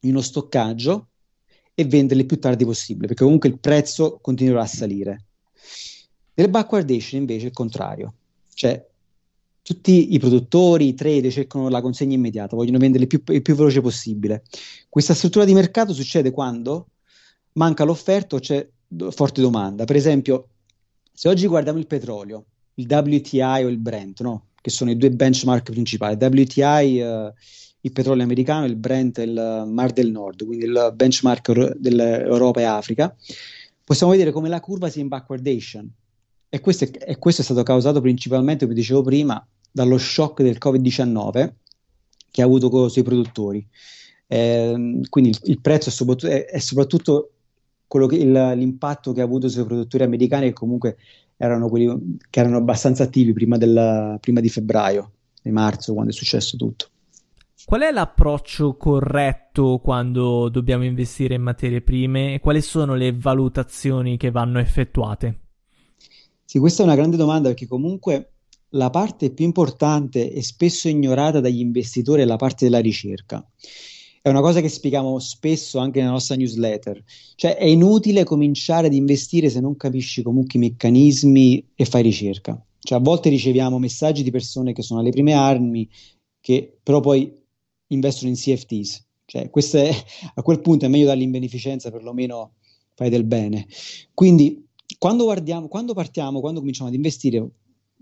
in 0.02 0.12
uno 0.12 0.22
stoccaggio 0.22 1.08
e 1.74 1.86
venderle 1.86 2.24
il 2.24 2.28
più 2.28 2.40
tardi 2.40 2.66
possibile, 2.66 3.08
perché 3.08 3.24
comunque 3.24 3.50
il 3.50 3.60
prezzo 3.60 4.20
continuerà 4.22 4.62
a 4.62 4.68
salire. 4.68 5.26
Nel 6.34 6.50
backwardation 6.50 7.20
invece 7.20 7.46
è 7.46 7.48
il 7.50 7.54
contrario, 7.54 8.14
cioè 8.54 8.86
tutti 9.62 10.14
i 10.14 10.20
produttori, 10.20 10.88
i 10.88 10.94
trader 10.94 11.32
cercano 11.32 11.70
la 11.70 11.82
consegna 11.82 12.16
immediata, 12.16 12.56
vogliono 12.56 12.80
venderle 12.80 13.08
più, 13.08 13.22
il 13.28 13.42
più 13.42 13.56
veloce 13.56 13.82
possibile. 13.82 14.44
Questa 14.88 15.14
struttura 15.14 15.46
di 15.46 15.54
mercato 15.54 15.94
succede 15.94 16.32
quando 16.32 16.88
manca 17.54 17.84
l'offerta 17.84 18.36
o 18.38 18.40
c'è 18.40 18.68
forte 19.12 19.42
domanda. 19.42 19.86
Per 19.86 19.96
esempio, 19.96 20.48
se 21.14 21.28
oggi 21.28 21.46
guardiamo 21.46 21.78
il 21.78 21.88
petrolio, 21.88 22.46
il 22.80 22.88
WTI 22.90 23.64
o 23.64 23.68
il 23.68 23.78
Brent, 23.78 24.22
no? 24.22 24.46
che 24.62 24.70
sono 24.70 24.92
i 24.92 24.98
due 24.98 25.12
benchmark 25.12 25.72
principali, 25.72 26.16
WTI 26.16 27.00
eh, 27.00 27.34
il 27.82 27.92
petrolio 27.92 28.24
americano, 28.24 28.66
il 28.66 28.76
Brent 28.76 29.20
il 29.20 29.66
Mar 29.68 29.92
del 29.92 30.12
Nord, 30.12 30.46
quindi 30.46 30.66
il 30.66 30.92
benchmark 30.96 31.78
dell'Europa 31.78 32.60
e 32.60 32.64
Africa, 32.64 33.16
possiamo 33.84 34.12
vedere 34.12 34.32
come 34.32 34.50
la 34.50 34.60
curva 34.60 34.90
sia 34.90 35.02
in 35.02 35.08
backwardation. 35.08 35.90
E 36.50 36.60
questo, 36.62 36.86
è, 36.86 36.92
e 37.06 37.18
questo 37.18 37.42
è 37.42 37.44
stato 37.46 37.64
causato 37.64 38.02
principalmente, 38.02 38.66
come 38.66 38.76
dicevo 38.76 39.02
prima, 39.02 39.46
dallo 39.72 39.98
shock 39.98 40.42
del 40.42 40.58
Covid-19 40.60 41.52
che 42.32 42.42
ha 42.42 42.46
avuto 42.46 42.90
sui 42.90 43.04
produttori. 43.04 43.66
Eh, 44.28 45.02
quindi 45.10 45.30
il, 45.30 45.40
il 45.44 45.62
prezzo 45.62 45.90
è 45.90 45.92
soprattutto, 45.92 46.28
è, 46.28 46.46
è 46.46 46.60
soprattutto 46.60 47.32
che, 47.88 48.16
il, 48.16 48.32
l'impatto 48.32 49.14
che 49.14 49.22
ha 49.22 49.24
avuto 49.24 49.48
sui 49.48 49.64
produttori 49.64 50.04
americani, 50.04 50.48
che 50.48 50.54
comunque 50.54 50.98
erano 51.42 51.70
quelli 51.70 52.18
che 52.30 52.42
erano 52.42 52.58
abbastanza 52.58 53.04
attivi 53.04 53.32
prima, 53.32 53.58
del, 53.58 54.18
prima 54.20 54.42
di 54.42 54.50
febbraio, 54.50 55.12
di 55.42 55.52
marzo, 55.52 55.94
quando 55.94 56.12
è 56.12 56.14
successo 56.14 56.58
tutto. 56.58 56.88
Qual 57.64 57.82
è 57.82 57.92
l'approccio 57.92 58.76
corretto 58.76 59.80
quando 59.82 60.50
dobbiamo 60.50 60.84
investire 60.84 61.36
in 61.36 61.42
materie 61.42 61.82
prime 61.82 62.34
e 62.34 62.40
quali 62.40 62.62
sono 62.62 62.94
le 62.94 63.14
valutazioni 63.14 64.18
che 64.18 64.32
vanno 64.32 64.60
effettuate? 64.60 65.40
Sì, 66.44 66.60
questa 66.60 66.82
è 66.82 66.86
una 66.86 66.96
grande 66.96 67.16
domanda 67.16 67.48
perché 67.48 67.68
comunque 67.68 68.34
la 68.70 68.90
parte 68.90 69.32
più 69.32 69.46
importante 69.46 70.34
e 70.34 70.44
spesso 70.44 70.90
ignorata 70.90 71.40
dagli 71.40 71.60
investitori 71.60 72.22
è 72.22 72.26
la 72.26 72.36
parte 72.36 72.66
della 72.66 72.80
ricerca. 72.80 73.48
È 74.22 74.30
una 74.30 74.42
cosa 74.42 74.62
che 74.62 74.70
spieghiamo 74.70 75.18
spesso 75.20 75.80
anche 75.80 76.00
nella 76.00 76.12
nostra 76.12 76.36
newsletter. 76.36 77.04
Cioè 77.36 77.56
è 77.56 77.66
inutile 77.66 78.24
cominciare 78.24 78.88
ad 78.88 78.94
investire 78.94 79.50
se 79.50 79.60
non 79.60 79.76
capisci 79.78 80.22
comunque 80.22 80.60
i 80.60 80.62
meccanismi 80.62 81.72
e 81.76 81.86
fai 81.86 82.02
ricerca. 82.02 82.62
Cioè 82.80 82.98
a 82.98 83.02
volte 83.02 83.30
riceviamo 83.30 83.80
messaggi 83.80 84.24
di 84.24 84.32
persone 84.32 84.74
che 84.74 84.82
sono 84.82 85.00
alle 85.00 85.12
prime 85.12 85.34
armi, 85.34 85.88
che 86.40 86.78
però 86.82 87.00
poi 87.00 87.34
investono 87.88 88.30
in 88.30 88.36
CFTs. 88.36 89.08
Cioè, 89.26 89.50
è, 89.50 89.96
a 90.36 90.42
quel 90.42 90.60
punto 90.60 90.86
è 90.86 90.88
meglio 90.88 91.06
dargli 91.06 91.22
in 91.22 91.32
beneficenza, 91.32 91.92
perlomeno 91.92 92.54
fai 92.96 93.10
del 93.10 93.24
bene. 93.24 93.68
Quindi, 94.14 94.66
quando, 94.98 95.24
guardiamo, 95.26 95.68
quando 95.68 95.94
partiamo, 95.94 96.40
quando 96.40 96.60
cominciamo 96.60 96.90
ad 96.90 96.96
investire, 96.96 97.48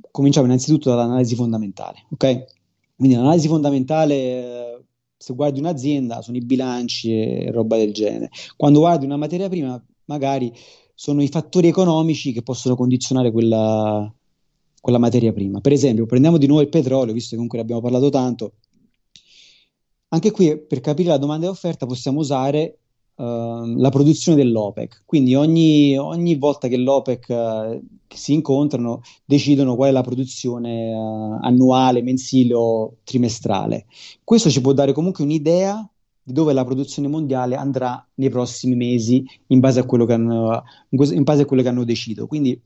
cominciamo 0.10 0.46
innanzitutto 0.46 0.90
dall'analisi 0.90 1.36
fondamentale, 1.36 2.06
ok? 2.12 2.46
Quindi 2.96 3.16
l'analisi 3.16 3.48
fondamentale, 3.48 4.57
se 5.18 5.34
guardi 5.34 5.60
un'azienda, 5.60 6.22
sono 6.22 6.38
i 6.38 6.42
bilanci 6.46 7.12
e 7.12 7.52
roba 7.52 7.78
del 7.78 7.92
genere. 7.94 8.30
Quando 8.56 8.80
guardi 8.80 9.06
una 9.06 9.18
materia 9.18 9.50
prima, 9.50 9.84
magari 10.06 10.54
sono 10.94 11.22
i 11.22 11.28
fattori 11.28 11.68
economici 11.68 12.32
che 12.32 12.44
possono 12.44 12.76
condizionare 12.76 13.32
quella, 13.32 14.12
quella 14.80 14.98
materia 15.00 15.34
prima. 15.34 15.60
Per 15.60 15.72
esempio, 15.72 16.06
prendiamo 16.06 16.38
di 16.38 16.48
nuovo 16.48 16.62
il 16.62 16.70
petrolio, 16.70 17.14
visto 17.14 17.30
che 17.30 17.36
comunque 17.36 17.58
ne 17.58 17.64
abbiamo 17.64 17.82
parlato 17.82 18.10
tanto, 18.10 18.54
anche 20.10 20.32
qui 20.32 20.58
per 20.58 20.80
capire 20.80 21.10
la 21.10 21.18
domanda 21.18 21.46
e 21.46 21.50
l'offerta 21.50 21.86
possiamo 21.86 22.20
usare 22.20 22.80
uh, 23.18 23.76
la 23.78 23.90
produzione 23.90 24.38
dell'OPEC, 24.38 25.04
quindi 25.06 25.36
ogni, 25.36 25.98
ogni 25.98 26.36
volta 26.36 26.68
che 26.68 26.78
l'OPEC 26.78 27.26
uh, 27.30 27.82
si 28.08 28.34
incontrano 28.34 29.02
decidono 29.26 29.76
qual 29.76 29.90
è 29.90 29.92
la 29.92 30.02
produzione 30.02 30.94
uh, 30.94 31.40
annuale, 31.42 32.02
mensile 32.02 32.54
o 32.54 32.98
trimestrale. 33.04 33.86
Questo 34.24 34.50
ci 34.50 34.62
può 34.62 34.74
dare 34.74 34.94
comunque 34.94 35.24
un'idea 35.24 35.88
di 36.24 36.34
dove 36.34 36.54
la 36.54 36.66
produzione 36.66 37.08
mondiale 37.08 37.56
andrà 37.56 38.06
nei 38.16 38.30
prossimi 38.30 38.76
mesi 38.76 39.26
in 39.48 39.60
base 39.60 39.80
a 39.80 39.86
quello 39.86 40.06
che 40.06 40.14
hanno, 40.14 40.50
a 40.52 40.64
quello 40.90 41.62
che 41.62 41.70
hanno 41.70 41.86
deciso. 41.86 42.28
Quindi 42.28 42.60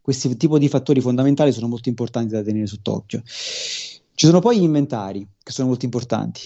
questi 0.00 0.36
tipi 0.36 0.58
di 0.58 0.68
fattori 0.68 1.00
fondamentali 1.00 1.52
sono 1.52 1.68
molto 1.68 1.88
importanti 1.88 2.34
da 2.34 2.42
tenere 2.42 2.66
sott'occhio. 2.66 3.22
Ci 3.24 4.26
sono 4.26 4.40
poi 4.40 4.58
gli 4.58 4.64
inventari 4.64 5.26
che 5.42 5.52
sono 5.52 5.68
molto 5.68 5.86
importanti 5.86 6.42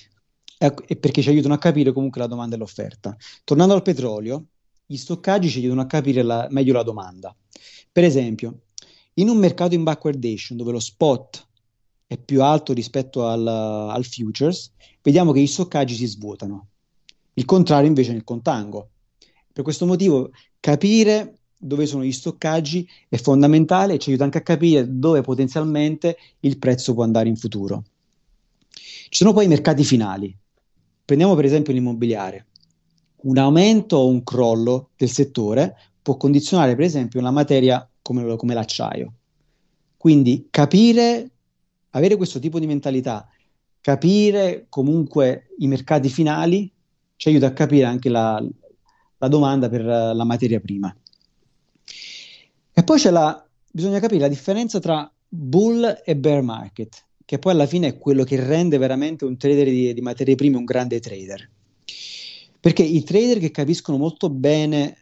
e 0.58 0.96
perché 0.96 1.20
ci 1.20 1.28
aiutano 1.28 1.54
a 1.54 1.58
capire 1.58 1.92
comunque 1.92 2.20
la 2.20 2.26
domanda 2.26 2.56
e 2.56 2.58
l'offerta. 2.58 3.16
Tornando 3.44 3.74
al 3.74 3.82
petrolio, 3.82 4.46
gli 4.86 4.96
stoccaggi 4.96 5.48
ci 5.48 5.58
aiutano 5.58 5.82
a 5.82 5.86
capire 5.86 6.22
la, 6.22 6.46
meglio 6.50 6.72
la 6.72 6.82
domanda. 6.82 7.34
Per 7.92 8.04
esempio, 8.04 8.60
in 9.14 9.28
un 9.28 9.38
mercato 9.38 9.74
in 9.74 9.82
backwardation 9.82 10.56
dove 10.56 10.72
lo 10.72 10.80
spot 10.80 11.46
è 12.06 12.16
più 12.18 12.42
alto 12.42 12.72
rispetto 12.72 13.26
al, 13.26 13.46
al 13.46 14.04
futures, 14.04 14.72
vediamo 15.02 15.32
che 15.32 15.40
gli 15.40 15.46
stoccaggi 15.46 15.94
si 15.94 16.06
svuotano. 16.06 16.68
Il 17.34 17.44
contrario 17.44 17.88
invece 17.88 18.12
nel 18.12 18.24
contango. 18.24 18.90
Per 19.52 19.64
questo 19.64 19.86
motivo 19.86 20.30
capire 20.60 21.38
dove 21.58 21.86
sono 21.86 22.04
gli 22.04 22.12
stoccaggi 22.12 22.88
è 23.08 23.16
fondamentale 23.16 23.94
e 23.94 23.98
ci 23.98 24.10
aiuta 24.10 24.24
anche 24.24 24.38
a 24.38 24.42
capire 24.42 24.86
dove 24.98 25.22
potenzialmente 25.22 26.16
il 26.40 26.58
prezzo 26.58 26.94
può 26.94 27.02
andare 27.02 27.28
in 27.28 27.36
futuro. 27.36 27.84
Ci 28.68 29.22
sono 29.22 29.32
poi 29.32 29.46
i 29.46 29.48
mercati 29.48 29.84
finali, 29.84 30.36
Prendiamo 31.06 31.36
per 31.36 31.44
esempio 31.44 31.72
l'immobiliare. 31.72 32.46
Un 33.22 33.38
aumento 33.38 33.96
o 33.96 34.08
un 34.08 34.24
crollo 34.24 34.90
del 34.96 35.08
settore 35.08 35.76
può 36.02 36.16
condizionare 36.16 36.74
per 36.74 36.84
esempio 36.84 37.20
una 37.20 37.30
materia 37.30 37.88
come, 38.02 38.34
come 38.34 38.54
l'acciaio. 38.54 39.12
Quindi 39.96 40.48
capire, 40.50 41.30
avere 41.90 42.16
questo 42.16 42.40
tipo 42.40 42.58
di 42.58 42.66
mentalità, 42.66 43.28
capire 43.80 44.66
comunque 44.68 45.50
i 45.58 45.68
mercati 45.68 46.08
finali 46.08 46.68
ci 47.14 47.28
aiuta 47.28 47.46
a 47.46 47.52
capire 47.52 47.84
anche 47.84 48.08
la, 48.08 48.44
la 49.18 49.28
domanda 49.28 49.68
per 49.68 49.84
la 49.84 50.24
materia 50.24 50.58
prima. 50.58 50.92
E 52.72 52.82
poi 52.82 53.00
la, 53.12 53.46
bisogna 53.70 54.00
capire 54.00 54.22
la 54.22 54.28
differenza 54.28 54.80
tra 54.80 55.08
bull 55.28 56.02
e 56.04 56.16
bear 56.16 56.42
market 56.42 57.04
che 57.26 57.38
poi 57.40 57.52
alla 57.52 57.66
fine 57.66 57.88
è 57.88 57.98
quello 57.98 58.22
che 58.22 58.42
rende 58.42 58.78
veramente 58.78 59.24
un 59.24 59.36
trader 59.36 59.66
di, 59.66 59.92
di 59.92 60.00
materie 60.00 60.36
prime 60.36 60.56
un 60.56 60.64
grande 60.64 61.00
trader. 61.00 61.50
Perché 62.60 62.84
i 62.84 63.02
trader 63.02 63.38
che 63.38 63.50
capiscono 63.50 63.98
molto 63.98 64.30
bene 64.30 64.96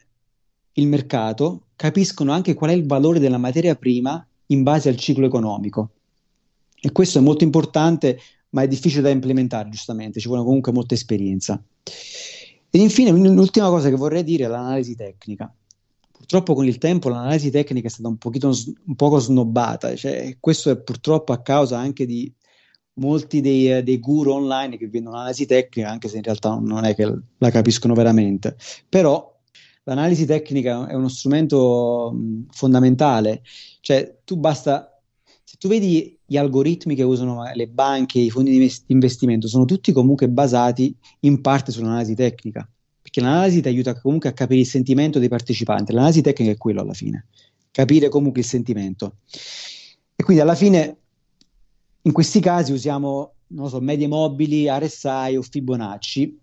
il 0.73 0.87
mercato 0.87 1.67
capiscono 1.77 2.33
anche 2.33 2.55
qual 2.55 2.71
è 2.71 2.73
il 2.73 2.87
valore 2.87 3.21
della 3.21 3.37
materia 3.37 3.77
prima 3.77 4.27
in 4.47 4.63
base 4.63 4.89
al 4.89 4.97
ciclo 4.97 5.27
economico. 5.27 5.91
E 6.81 6.93
questo 6.93 7.19
è 7.19 7.21
molto 7.21 7.45
importante, 7.45 8.19
ma 8.51 8.63
è 8.63 8.69
difficile 8.69 9.03
da 9.03 9.11
implementare, 9.11 9.69
giustamente, 9.69 10.19
ci 10.19 10.29
vuole 10.29 10.43
comunque 10.43 10.73
molta 10.73 10.95
esperienza. 10.95 11.63
Ed 12.71 12.81
infine, 12.81 13.11
l'ultima 13.11 13.69
cosa 13.69 13.91
che 13.91 13.97
vorrei 13.97 14.25
dire 14.25 14.45
è 14.45 14.49
l'analisi 14.49 14.97
tecnica. 14.97 15.55
Purtroppo 16.25 16.55
con 16.55 16.67
il 16.67 16.79
tempo 16.79 17.11
l'analisi 17.11 17.51
tecnica 17.51 17.89
è 17.89 17.91
stata 17.91 18.09
un, 18.09 18.17
pochino, 18.17 18.51
un 18.87 18.95
poco 18.97 19.19
snobbata, 19.19 19.95
cioè, 19.95 20.39
questo 20.41 20.71
è 20.71 20.81
purtroppo 20.81 21.35
a 21.35 21.43
causa 21.43 21.79
anche 21.79 22.07
di 22.07 22.33
molti 22.95 23.43
dei, 23.43 23.83
dei 23.83 23.99
guru 23.99 24.33
online 24.33 24.79
che 24.79 24.89
vendono 24.89 25.17
l'analisi 25.17 25.45
tecnica, 25.45 25.91
anche 25.91 26.09
se 26.09 26.17
in 26.17 26.23
realtà 26.23 26.59
non 26.59 26.87
è 26.87 26.95
che 26.95 27.15
la 27.37 27.51
capiscono 27.51 27.93
veramente. 27.93 28.57
Però 28.89 29.39
l'analisi 29.83 30.25
tecnica 30.25 30.87
è 30.87 30.95
uno 30.95 31.09
strumento 31.09 32.17
fondamentale, 32.53 33.43
cioè 33.81 34.21
tu 34.25 34.39
basta, 34.39 34.99
se 35.43 35.57
tu 35.59 35.69
vedi 35.69 36.19
gli 36.25 36.39
algoritmi 36.39 36.95
che 36.95 37.03
usano 37.03 37.43
le 37.53 37.69
banche, 37.69 38.19
i 38.19 38.31
fondi 38.31 38.59
di 38.59 38.73
investimento, 38.87 39.47
sono 39.47 39.67
tutti 39.67 39.93
comunque 39.93 40.31
basati 40.31 40.97
in 41.21 41.43
parte 41.43 41.71
sull'analisi 41.71 42.15
tecnica 42.15 42.67
perché 43.15 43.21
l'analisi 43.21 43.61
ti 43.61 43.69
aiuta 43.69 44.01
comunque 44.01 44.29
a 44.29 44.33
capire 44.33 44.61
il 44.61 44.67
sentimento 44.67 45.21
dei 45.21 45.29
partecipanti. 45.29 45.93
L'analisi 45.93 46.21
tecnica 46.21 46.51
è 46.51 46.57
quello 46.57 46.81
alla 46.81 46.95
fine, 46.95 47.27
capire 47.71 48.09
comunque 48.09 48.41
il 48.41 48.47
sentimento. 48.47 49.19
E 50.17 50.25
quindi 50.25 50.43
alla 50.43 50.57
fine, 50.57 50.97
in 52.03 52.13
questi 52.13 52.41
casi 52.41 52.73
usiamo, 52.73 53.35
non 53.49 53.69
so, 53.69 53.81
medie 53.81 54.09
mobili, 54.09 54.67
RSI 54.69 55.37
o 55.37 55.43
Fibonacci. 55.43 56.41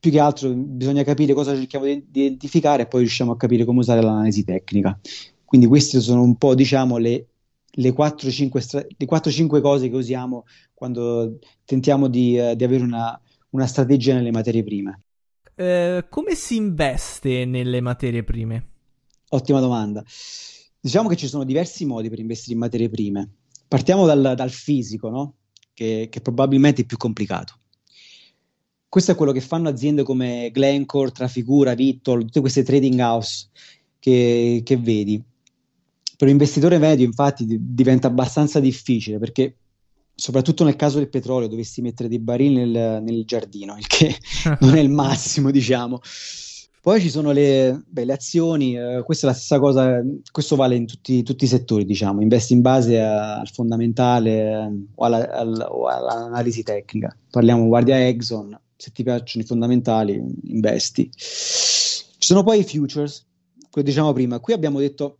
Più 0.00 0.10
che 0.10 0.18
altro 0.18 0.50
bisogna 0.54 1.02
capire 1.02 1.34
cosa 1.34 1.54
cerchiamo 1.54 1.84
di 1.84 2.02
identificare 2.10 2.84
e 2.84 2.86
poi 2.86 3.00
riusciamo 3.00 3.32
a 3.32 3.36
capire 3.36 3.66
come 3.66 3.80
usare 3.80 4.00
l'analisi 4.00 4.42
tecnica. 4.44 4.98
Quindi 5.44 5.66
queste 5.66 6.00
sono 6.00 6.22
un 6.22 6.36
po', 6.36 6.54
diciamo, 6.54 6.96
le, 6.96 7.26
le 7.72 7.90
4-5 7.90 9.60
cose 9.60 9.90
che 9.90 9.96
usiamo 9.96 10.46
quando 10.72 11.38
tentiamo 11.66 12.08
di, 12.08 12.38
uh, 12.38 12.54
di 12.54 12.64
avere 12.64 12.84
una, 12.84 13.20
una 13.50 13.66
strategia 13.66 14.14
nelle 14.14 14.30
materie 14.30 14.64
prime. 14.64 15.02
Eh, 15.60 16.06
come 16.08 16.34
si 16.36 16.56
investe 16.56 17.44
nelle 17.44 17.82
materie 17.82 18.24
prime? 18.24 18.68
Ottima 19.28 19.60
domanda. 19.60 20.02
Diciamo 20.80 21.06
che 21.06 21.16
ci 21.16 21.28
sono 21.28 21.44
diversi 21.44 21.84
modi 21.84 22.08
per 22.08 22.18
investire 22.18 22.54
in 22.54 22.60
materie 22.60 22.88
prime. 22.88 23.28
Partiamo 23.68 24.06
dal, 24.06 24.32
dal 24.34 24.50
fisico, 24.50 25.10
no? 25.10 25.34
che, 25.74 26.08
che 26.10 26.22
probabilmente 26.22 26.80
è 26.80 26.84
più 26.86 26.96
complicato. 26.96 27.58
questo 28.88 29.12
è 29.12 29.14
quello 29.14 29.32
che 29.32 29.42
fanno 29.42 29.68
aziende 29.68 30.02
come 30.02 30.48
Glencore, 30.50 31.10
Trafigura, 31.10 31.74
Vitol, 31.74 32.22
tutte 32.22 32.40
queste 32.40 32.62
trading 32.62 32.98
house 32.98 33.50
che, 33.98 34.62
che 34.64 34.76
vedi. 34.78 35.22
Per 36.16 36.26
un 36.26 36.32
investitore 36.32 36.78
medio, 36.78 37.04
infatti, 37.04 37.44
diventa 37.46 38.06
abbastanza 38.06 38.60
difficile 38.60 39.18
perché 39.18 39.56
soprattutto 40.20 40.64
nel 40.64 40.76
caso 40.76 40.98
del 40.98 41.08
petrolio, 41.08 41.48
dovessi 41.48 41.80
mettere 41.80 42.08
dei 42.08 42.18
barili 42.18 42.56
nel, 42.56 43.02
nel 43.02 43.24
giardino, 43.24 43.76
il 43.78 43.86
che 43.86 44.14
non 44.60 44.76
è 44.76 44.80
il 44.80 44.90
massimo, 44.92 45.50
diciamo. 45.50 46.00
Poi 46.82 47.00
ci 47.00 47.10
sono 47.10 47.30
le, 47.32 47.82
beh, 47.86 48.04
le 48.04 48.12
azioni, 48.12 48.76
eh, 48.76 49.02
questa 49.04 49.26
è 49.26 49.30
la 49.30 49.36
stessa 49.36 49.58
cosa, 49.58 50.02
questo 50.30 50.56
vale 50.56 50.76
in 50.76 50.86
tutti, 50.86 51.22
tutti 51.22 51.44
i 51.44 51.48
settori, 51.48 51.84
diciamo, 51.84 52.20
investi 52.20 52.52
in 52.52 52.60
base 52.60 53.00
a, 53.00 53.38
al 53.38 53.48
fondamentale 53.48 54.30
eh, 54.30 54.86
o, 54.94 55.04
alla, 55.04 55.30
al, 55.30 55.66
o, 55.68 55.86
all'analisi 55.86 56.62
tecnica. 56.62 57.14
Parliamo, 57.30 57.66
guardia 57.66 58.06
Exxon, 58.06 58.58
se 58.76 58.92
ti 58.92 59.02
piacciono 59.02 59.42
i 59.44 59.46
fondamentali, 59.46 60.22
investi. 60.44 61.10
Ci 61.14 62.04
sono 62.18 62.42
poi 62.42 62.60
i 62.60 62.64
futures, 62.64 63.26
come 63.70 63.84
diciamo 63.84 64.12
prima, 64.12 64.38
qui 64.38 64.52
abbiamo 64.52 64.80
detto 64.80 65.18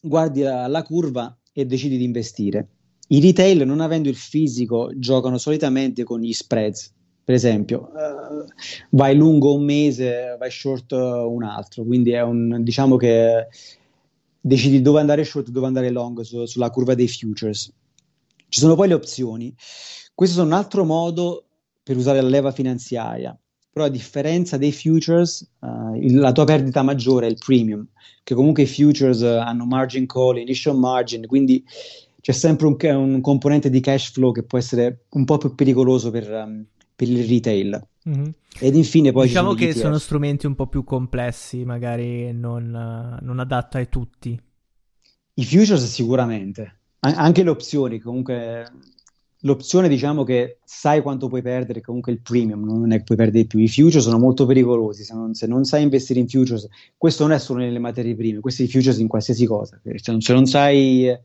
guardi 0.00 0.40
la, 0.42 0.66
la 0.66 0.82
curva 0.82 1.34
e 1.52 1.64
decidi 1.64 1.96
di 1.96 2.04
investire. 2.04 2.68
I 3.12 3.20
retail, 3.20 3.66
non 3.66 3.80
avendo 3.80 4.08
il 4.08 4.14
fisico, 4.14 4.90
giocano 4.94 5.36
solitamente 5.36 6.04
con 6.04 6.20
gli 6.20 6.32
spreads. 6.32 6.92
Per 7.24 7.34
esempio, 7.34 7.90
uh, 7.92 8.44
vai 8.90 9.16
lungo 9.16 9.54
un 9.54 9.64
mese, 9.64 10.36
vai 10.38 10.50
short 10.50 10.92
un 10.92 11.42
altro. 11.42 11.84
Quindi 11.84 12.12
è 12.12 12.22
un, 12.22 12.62
diciamo 12.62 12.96
che 12.96 13.48
decidi 14.40 14.80
dove 14.80 15.00
andare 15.00 15.24
short 15.24 15.48
e 15.48 15.50
dove 15.50 15.66
andare 15.66 15.90
long 15.90 16.20
su, 16.20 16.44
sulla 16.46 16.70
curva 16.70 16.94
dei 16.94 17.08
futures. 17.08 17.72
Ci 18.48 18.60
sono 18.60 18.76
poi 18.76 18.88
le 18.88 18.94
opzioni. 18.94 19.52
Questo 20.14 20.40
è 20.40 20.44
un 20.44 20.52
altro 20.52 20.84
modo 20.84 21.46
per 21.82 21.96
usare 21.96 22.20
la 22.20 22.28
leva 22.28 22.52
finanziaria. 22.52 23.36
Però 23.72 23.86
a 23.86 23.88
differenza 23.90 24.56
dei 24.56 24.72
futures, 24.72 25.48
uh, 25.60 25.94
il, 25.96 26.16
la 26.16 26.32
tua 26.32 26.44
perdita 26.44 26.82
maggiore 26.82 27.26
è 27.26 27.30
il 27.30 27.38
premium, 27.44 27.86
che 28.22 28.34
comunque 28.34 28.64
i 28.64 28.66
futures 28.66 29.22
hanno 29.22 29.64
margin 29.64 30.06
call, 30.06 30.38
initial 30.38 30.76
margin, 30.76 31.26
quindi 31.26 31.64
c'è 32.20 32.32
sempre 32.32 32.66
un, 32.66 32.76
un, 32.80 33.20
componente 33.20 33.70
di 33.70 33.80
cash 33.80 34.12
flow 34.12 34.32
che 34.32 34.42
può 34.42 34.58
essere 34.58 35.04
un 35.10 35.24
po' 35.24 35.38
più 35.38 35.54
pericoloso 35.54 36.10
per, 36.10 36.30
um, 36.30 36.64
per 36.94 37.08
il 37.08 37.26
retail. 37.26 37.86
Mm-hmm. 38.08 38.28
Ed 38.58 38.74
infine 38.74 39.12
poi 39.12 39.26
diciamo 39.26 39.54
che 39.54 39.72
sono 39.74 39.98
strumenti 39.98 40.46
un 40.46 40.54
po' 40.54 40.66
più 40.66 40.84
complessi, 40.84 41.64
magari 41.64 42.32
non, 42.32 42.64
uh, 42.64 43.24
non 43.24 43.38
adatta 43.38 43.78
a 43.78 43.84
tutti. 43.86 44.40
I 45.34 45.44
futures 45.44 45.84
sicuramente, 45.86 46.80
An- 47.00 47.14
anche 47.16 47.42
le 47.42 47.50
opzioni 47.50 47.98
comunque 47.98 48.66
l'opzione 49.40 49.88
diciamo 49.88 50.24
che 50.24 50.58
sai 50.64 51.02
quanto 51.02 51.28
puoi 51.28 51.42
perdere, 51.42 51.80
comunque 51.80 52.12
il 52.12 52.20
premium 52.20 52.64
non 52.64 52.92
è 52.92 52.98
che 52.98 53.04
puoi 53.04 53.18
perdere 53.18 53.46
più. 53.46 53.58
I 53.58 53.68
futures 53.68 54.02
sono 54.02 54.18
molto 54.18 54.46
pericolosi, 54.46 55.04
se 55.04 55.14
non, 55.14 55.34
se 55.34 55.46
non, 55.46 55.64
sai 55.64 55.82
investire 55.82 56.20
in 56.20 56.28
futures, 56.28 56.66
questo 56.96 57.26
non 57.26 57.32
è 57.32 57.38
solo 57.38 57.60
nelle 57.60 57.78
materie 57.78 58.14
prime, 58.14 58.40
questi 58.40 58.68
futures 58.68 58.98
in 58.98 59.08
qualsiasi 59.08 59.46
cosa. 59.46 59.80
Se 59.82 60.10
non, 60.10 60.20
se 60.20 60.32
non 60.32 60.46
sai, 60.46 61.16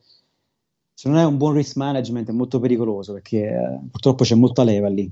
se 0.95 1.09
non 1.09 1.17
hai 1.17 1.25
un 1.25 1.35
buon 1.35 1.53
risk 1.53 1.75
management 1.75 2.29
è 2.29 2.31
molto 2.31 2.59
pericoloso 2.59 3.11
perché 3.11 3.49
eh, 3.49 3.79
purtroppo 3.91 4.23
c'è 4.23 4.35
molta 4.35 4.63
leva 4.63 4.87
lì. 4.87 5.11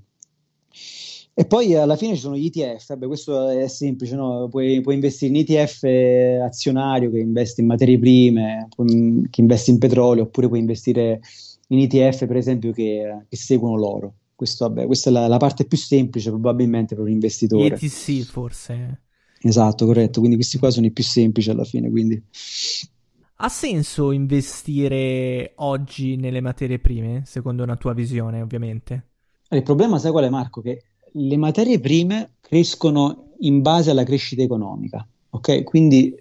E 1.35 1.45
poi 1.45 1.75
alla 1.75 1.97
fine 1.97 2.13
ci 2.13 2.21
sono 2.21 2.37
gli 2.37 2.45
ETF, 2.45 2.87
Vabbè, 2.89 3.07
questo 3.07 3.49
è 3.49 3.67
semplice, 3.67 4.15
no? 4.15 4.47
puoi, 4.49 4.81
puoi, 4.81 4.95
investire 4.95 5.33
in 5.33 5.43
ETF 5.45 6.43
azionario 6.45 7.11
che 7.11 7.19
investe 7.19 7.61
in 7.61 7.67
materie 7.67 7.99
prime, 7.99 8.69
che 9.29 9.41
investe 9.41 9.71
in 9.71 9.79
petrolio, 9.79 10.23
oppure 10.23 10.47
puoi 10.47 10.59
investire 10.59 11.19
in 11.69 11.79
ETF 11.79 12.27
per 12.27 12.37
esempio 12.37 12.71
che, 12.71 13.25
che 13.27 13.35
seguono 13.35 13.75
l'oro. 13.75 14.13
Questo, 14.35 14.67
vabbè, 14.67 14.85
questa 14.85 15.09
è 15.09 15.13
la, 15.13 15.27
la, 15.27 15.37
parte 15.37 15.65
più 15.65 15.77
semplice 15.77 16.29
probabilmente 16.29 16.95
per 16.95 17.03
un 17.03 17.11
investitore. 17.11 17.75
ETC 17.75 18.23
forse. 18.23 19.01
Esatto, 19.41 19.85
corretto, 19.85 20.19
quindi 20.19 20.37
questi 20.37 20.57
qua 20.59 20.69
sono 20.69 20.85
i 20.85 20.91
più 20.91 21.03
semplici 21.03 21.49
alla 21.49 21.65
fine. 21.65 21.89
Quindi. 21.89 22.23
Ha 23.43 23.49
senso 23.49 24.11
investire 24.13 25.51
oggi 25.55 26.15
nelle 26.15 26.39
materie 26.39 26.79
prime, 26.79 27.23
secondo 27.25 27.61
una 27.61 27.75
tua 27.75 27.91
visione 27.91 28.41
ovviamente? 28.41 29.07
Il 29.49 29.63
problema 29.63 29.99
sai 29.99 30.11
qual 30.11 30.23
è 30.23 30.29
Marco? 30.29 30.61
Che 30.61 30.81
le 31.11 31.35
materie 31.35 31.77
prime 31.81 32.35
crescono 32.39 33.33
in 33.39 33.61
base 33.61 33.91
alla 33.91 34.05
crescita 34.05 34.43
economica, 34.43 35.05
ok? 35.31 35.63
Quindi 35.63 36.15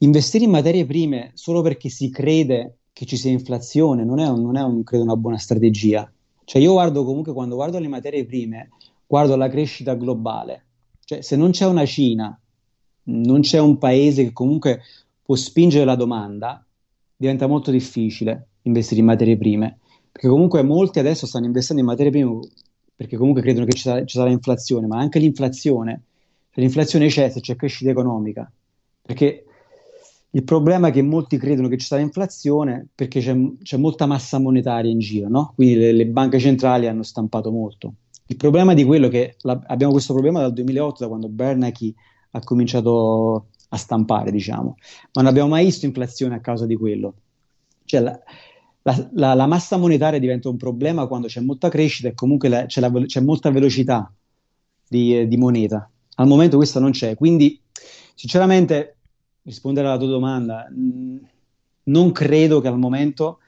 investire 0.00 0.44
in 0.44 0.50
materie 0.50 0.84
prime 0.84 1.30
solo 1.32 1.62
perché 1.62 1.88
si 1.88 2.10
crede 2.10 2.76
che 2.92 3.06
ci 3.06 3.16
sia 3.16 3.30
inflazione, 3.30 4.04
non 4.04 4.18
è, 4.18 4.28
un, 4.28 4.42
non 4.42 4.56
è 4.58 4.62
un, 4.62 4.84
credo 4.84 5.04
una 5.04 5.16
buona 5.16 5.38
strategia. 5.38 6.12
Cioè 6.44 6.60
io 6.60 6.72
guardo 6.72 7.04
comunque, 7.04 7.32
quando 7.32 7.54
guardo 7.54 7.78
le 7.78 7.88
materie 7.88 8.26
prime, 8.26 8.68
guardo 9.06 9.34
la 9.34 9.48
crescita 9.48 9.94
globale. 9.94 10.66
Cioè 11.06 11.22
se 11.22 11.36
non 11.36 11.52
c'è 11.52 11.64
una 11.64 11.86
Cina, 11.86 12.38
non 13.04 13.40
c'è 13.40 13.58
un 13.58 13.78
paese 13.78 14.24
che 14.24 14.32
comunque 14.34 14.82
può 15.28 15.36
spingere 15.36 15.84
la 15.84 15.94
domanda, 15.94 16.64
diventa 17.14 17.46
molto 17.46 17.70
difficile 17.70 18.46
investire 18.62 19.00
in 19.00 19.04
materie 19.04 19.36
prime. 19.36 19.78
Perché 20.10 20.26
comunque 20.26 20.62
molti 20.62 21.00
adesso 21.00 21.26
stanno 21.26 21.44
investendo 21.44 21.82
in 21.82 21.88
materie 21.88 22.10
prime 22.10 22.40
perché 22.96 23.18
comunque 23.18 23.42
credono 23.42 23.66
che 23.66 23.72
ci 23.72 23.82
sarà, 23.82 24.02
ci 24.06 24.16
sarà 24.16 24.30
inflazione, 24.30 24.86
ma 24.86 24.96
anche 24.96 25.18
l'inflazione, 25.18 26.04
se 26.50 26.62
l'inflazione 26.62 27.08
c'è, 27.08 27.28
se 27.28 27.40
c'è 27.40 27.56
crescita 27.56 27.90
economica. 27.90 28.50
Perché 29.02 29.44
il 30.30 30.44
problema 30.44 30.88
è 30.88 30.92
che 30.92 31.02
molti 31.02 31.36
credono 31.36 31.68
che 31.68 31.76
ci 31.76 31.84
sarà 31.84 32.00
inflazione 32.00 32.86
perché 32.94 33.20
c'è, 33.20 33.36
c'è 33.62 33.76
molta 33.76 34.06
massa 34.06 34.38
monetaria 34.38 34.90
in 34.90 34.98
giro, 34.98 35.28
no? 35.28 35.52
quindi 35.54 35.74
le, 35.74 35.92
le, 35.92 36.06
banche 36.06 36.38
centrali 36.38 36.86
hanno 36.86 37.02
stampato 37.02 37.50
molto. 37.50 37.92
Il 38.28 38.36
problema 38.36 38.72
di 38.72 38.82
quello 38.82 39.08
è 39.08 39.10
che 39.10 39.36
la, 39.42 39.60
abbiamo 39.66 39.92
questo 39.92 40.14
problema 40.14 40.40
dal 40.40 40.54
2008, 40.54 41.02
da 41.02 41.08
quando 41.08 41.28
Bernanke 41.28 41.92
ha 42.30 42.40
cominciato 42.40 43.48
a 43.68 43.76
stampare, 43.76 44.30
diciamo, 44.30 44.76
ma 45.12 45.22
non 45.22 45.26
abbiamo 45.26 45.48
mai 45.48 45.64
visto 45.64 45.86
inflazione 45.86 46.34
a 46.34 46.40
causa 46.40 46.66
di 46.66 46.76
quello. 46.76 47.14
Cioè, 47.84 48.00
la, 48.00 48.18
la, 49.12 49.34
la 49.34 49.46
massa 49.46 49.76
monetaria 49.76 50.18
diventa 50.18 50.48
un 50.48 50.56
problema 50.56 51.06
quando 51.06 51.26
c'è 51.26 51.40
molta 51.40 51.68
crescita 51.68 52.08
e 52.08 52.14
comunque 52.14 52.48
c'è, 52.66 52.90
c'è, 52.90 53.20
molta 53.20 53.50
velocità 53.50 54.10
di, 54.88 55.26
di 55.28 55.36
moneta. 55.36 55.88
Al 56.16 56.26
momento 56.26 56.56
questa 56.56 56.80
non 56.80 56.90
c'è, 56.90 57.14
quindi 57.14 57.60
sinceramente 58.14 58.96
rispondere 59.42 59.86
alla 59.86 59.98
tua 59.98 60.08
domanda, 60.08 60.68
mh, 60.68 61.18
non 61.84 62.12
credo 62.12 62.60
che 62.60 62.68
al 62.68 62.78
momento 62.78 63.38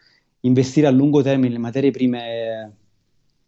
investire 0.41 0.87
a 0.87 0.91
lungo 0.91 1.23
termine 1.23 1.49
nelle 1.49 1.59
materie 1.59 1.91
prime 1.91 2.77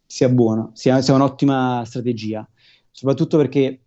sia 0.05 0.29
buono, 0.29 0.71
sia, 0.73 1.01
sia 1.01 1.15
un'ottima 1.15 1.83
strategia, 1.85 2.47
soprattutto 2.91 3.37
perché, 3.37 3.82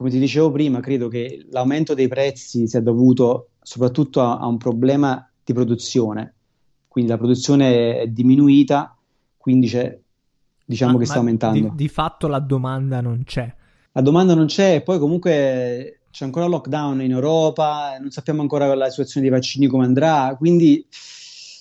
come 0.00 0.12
ti 0.12 0.18
dicevo 0.18 0.50
prima, 0.50 0.80
credo 0.80 1.08
che 1.08 1.44
l'aumento 1.50 1.92
dei 1.92 2.08
prezzi 2.08 2.66
sia 2.66 2.80
dovuto 2.80 3.50
soprattutto 3.60 4.22
a, 4.22 4.38
a 4.38 4.46
un 4.46 4.56
problema 4.56 5.30
di 5.44 5.52
produzione, 5.52 6.36
quindi 6.88 7.10
la 7.10 7.18
produzione 7.18 7.98
è 7.98 8.06
diminuita, 8.06 8.96
quindi 9.36 9.66
c'è, 9.66 10.00
diciamo 10.64 10.94
ma, 10.94 10.98
che 11.00 11.04
sta 11.04 11.18
aumentando. 11.18 11.68
Di, 11.68 11.74
di 11.74 11.88
fatto 11.88 12.28
la 12.28 12.38
domanda 12.38 13.02
non 13.02 13.24
c'è. 13.26 13.54
La 13.92 14.00
domanda 14.00 14.34
non 14.34 14.46
c'è 14.46 14.76
e 14.76 14.80
poi 14.80 14.98
comunque 14.98 16.00
c'è 16.10 16.24
ancora 16.24 16.46
lockdown 16.46 17.02
in 17.02 17.10
Europa, 17.10 17.98
non 18.00 18.08
sappiamo 18.10 18.40
ancora 18.40 18.74
la 18.74 18.88
situazione 18.88 19.28
dei 19.28 19.36
vaccini 19.36 19.66
come 19.66 19.84
andrà, 19.84 20.34
quindi 20.38 20.86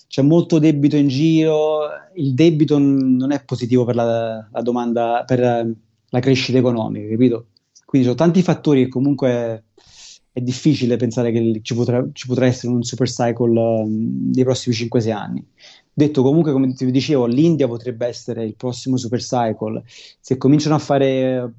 c'è 0.08 0.21
molto 0.21 0.60
debito 0.60 0.95
in 0.95 1.10
giro, 1.10 1.80
il 2.13 2.34
debito 2.36 2.78
non 2.78 3.34
è 3.34 3.43
positivo 3.43 3.84
per 3.84 3.95
la, 3.95 4.47
la 4.49 4.62
domanda, 4.62 5.25
per 5.28 5.75
la 6.08 6.19
crescita 6.21 6.58
economica, 6.58 7.10
capito? 7.10 7.47
Quindi 7.89 8.08
sono 8.08 8.19
tanti 8.19 8.43
fattori 8.43 8.84
che 8.84 8.89
comunque 8.89 9.63
è 10.32 10.41
difficile 10.41 10.95
pensare 10.95 11.32
che 11.32 11.60
ci 11.63 11.73
potrà, 11.73 12.08
ci 12.13 12.28
potrà 12.28 12.45
essere 12.45 12.71
un 12.71 12.84
super 12.84 13.10
cycle 13.10 13.60
um, 13.60 14.32
prossimi 14.43 14.75
5-6 14.75 15.12
anni. 15.12 15.43
Detto 15.91 16.21
comunque, 16.21 16.52
come 16.52 16.71
ti 16.73 16.91
dicevo, 16.91 17.25
l'India 17.25 17.67
potrebbe 17.67 18.06
essere 18.06 18.45
il 18.45 18.56
prossimo 18.56 18.95
super 18.95 19.19
cycle. 19.19 19.82
Se 20.19 20.38
cominciano 20.38 20.75
a 20.75 20.78
fare 20.78 21.54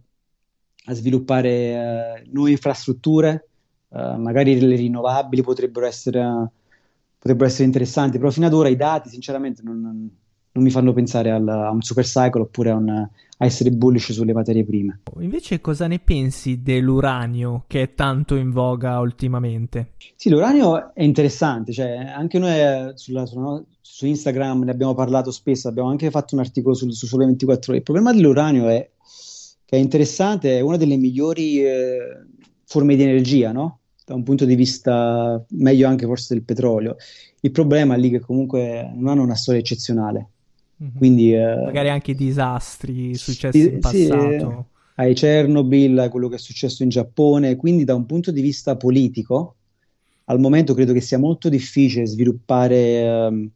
a 0.84 0.94
sviluppare 0.94 2.22
uh, 2.24 2.30
nuove 2.32 2.52
infrastrutture, 2.52 3.48
uh, 3.88 4.14
magari 4.14 4.60
le 4.60 4.76
rinnovabili 4.76 5.42
potrebbero 5.42 5.84
essere, 5.84 6.48
potrebbero 7.18 7.48
essere, 7.48 7.64
interessanti, 7.64 8.18
però 8.18 8.30
fino 8.30 8.46
ad 8.46 8.54
ora 8.54 8.68
i 8.68 8.76
dati 8.76 9.08
sinceramente 9.08 9.62
non, 9.64 10.08
non 10.52 10.64
mi 10.64 10.70
fanno 10.70 10.92
pensare 10.92 11.30
al, 11.30 11.46
a 11.46 11.70
un 11.70 11.82
super 11.82 12.04
cycle 12.04 12.42
oppure 12.42 12.70
a, 12.70 12.74
un, 12.74 12.88
a, 12.88 13.10
essere 13.38 13.70
bullish 13.70 14.12
sulle 14.12 14.32
materie 14.32 14.64
prime. 14.64 15.00
Invece 15.20 15.60
cosa 15.60 15.86
ne 15.86 15.98
pensi 16.00 16.62
dell'uranio 16.62 17.64
che 17.66 17.82
è 17.82 17.94
tanto 17.94 18.34
in 18.34 18.50
voga 18.50 18.98
ultimamente? 18.98 19.92
Sì, 20.16 20.28
l'uranio 20.28 20.92
è 20.94 21.02
interessante, 21.02 21.72
cioè 21.72 21.96
anche 22.14 22.38
noi 22.38 22.92
sulla, 22.94 23.26
sulla, 23.26 23.62
su 23.80 24.06
Instagram 24.06 24.64
ne 24.64 24.70
abbiamo 24.70 24.94
parlato 24.94 25.30
spesso, 25.30 25.68
abbiamo 25.68 25.90
anche 25.90 26.10
fatto 26.10 26.34
un 26.34 26.40
articolo 26.40 26.74
su, 26.74 26.90
su 26.90 27.06
Sole 27.06 27.26
24 27.26 27.70
ore. 27.70 27.78
Il 27.78 27.84
problema 27.84 28.12
dell'uranio 28.12 28.68
è 28.68 28.90
che 29.64 29.76
è 29.76 29.78
interessante, 29.78 30.56
è 30.56 30.60
una 30.60 30.76
delle 30.76 30.96
migliori 30.96 31.64
eh, 31.64 32.26
forme 32.64 32.96
di 32.96 33.04
energia, 33.04 33.52
no? 33.52 33.78
Da 34.04 34.16
un 34.16 34.24
punto 34.24 34.44
di 34.44 34.56
vista 34.56 35.40
meglio 35.50 35.86
anche 35.86 36.06
forse 36.06 36.34
del 36.34 36.42
petrolio. 36.42 36.96
Il 37.42 37.52
problema 37.52 37.94
è 37.94 37.98
lì 37.98 38.10
che 38.10 38.18
comunque 38.18 38.90
non 38.92 39.12
hanno 39.12 39.22
una 39.22 39.36
storia 39.36 39.60
eccezionale. 39.60 40.30
Mm-hmm. 40.82 40.96
Quindi, 40.96 41.34
eh, 41.34 41.56
Magari 41.64 41.90
anche 41.90 42.14
disastri 42.14 43.14
successi 43.14 43.60
sì, 43.60 43.68
in 43.68 43.80
passato. 43.80 44.66
hai 44.94 45.14
Chernobyl, 45.14 45.98
hai 45.98 46.08
quello 46.08 46.28
che 46.28 46.36
è 46.36 46.38
successo 46.38 46.82
in 46.82 46.88
Giappone, 46.88 47.56
quindi 47.56 47.84
da 47.84 47.94
un 47.94 48.06
punto 48.06 48.30
di 48.30 48.40
vista 48.40 48.76
politico, 48.76 49.56
al 50.24 50.40
momento 50.40 50.74
credo 50.74 50.92
che 50.92 51.00
sia 51.00 51.18
molto 51.18 51.48
difficile 51.48 52.06
sviluppare 52.06 53.26
um, 53.28 53.48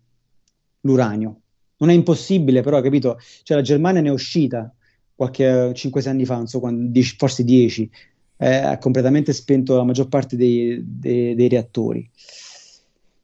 l'uranio. 0.81 1.41
Non 1.79 1.91
è 1.91 1.95
impossibile, 1.95 2.63
però, 2.63 2.81
capito? 2.81 3.19
Cioè, 3.43 3.57
la 3.57 3.63
Germania 3.63 4.01
ne 4.01 4.09
è 4.09 4.13
uscita 4.13 4.73
qualche 5.15 5.73
5-6 5.73 6.09
anni 6.09 6.25
fa, 6.25 6.45
so, 6.47 6.61
quando, 6.61 7.01
forse 7.17 7.45
10, 7.45 7.91
eh, 8.37 8.57
ha 8.57 8.79
completamente 8.79 9.33
spento 9.33 9.77
la 9.77 9.85
maggior 9.85 10.09
parte 10.09 10.37
dei, 10.37 10.83
dei, 10.85 11.35
dei 11.35 11.49
reattori. 11.49 12.09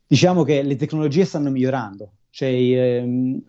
Diciamo 0.07 0.43
che 0.43 0.63
le 0.63 0.77
tecnologie 0.77 1.25
stanno 1.25 1.51
migliorando, 1.51 2.11
cioè, 2.31 2.49
ehm, 2.49 3.43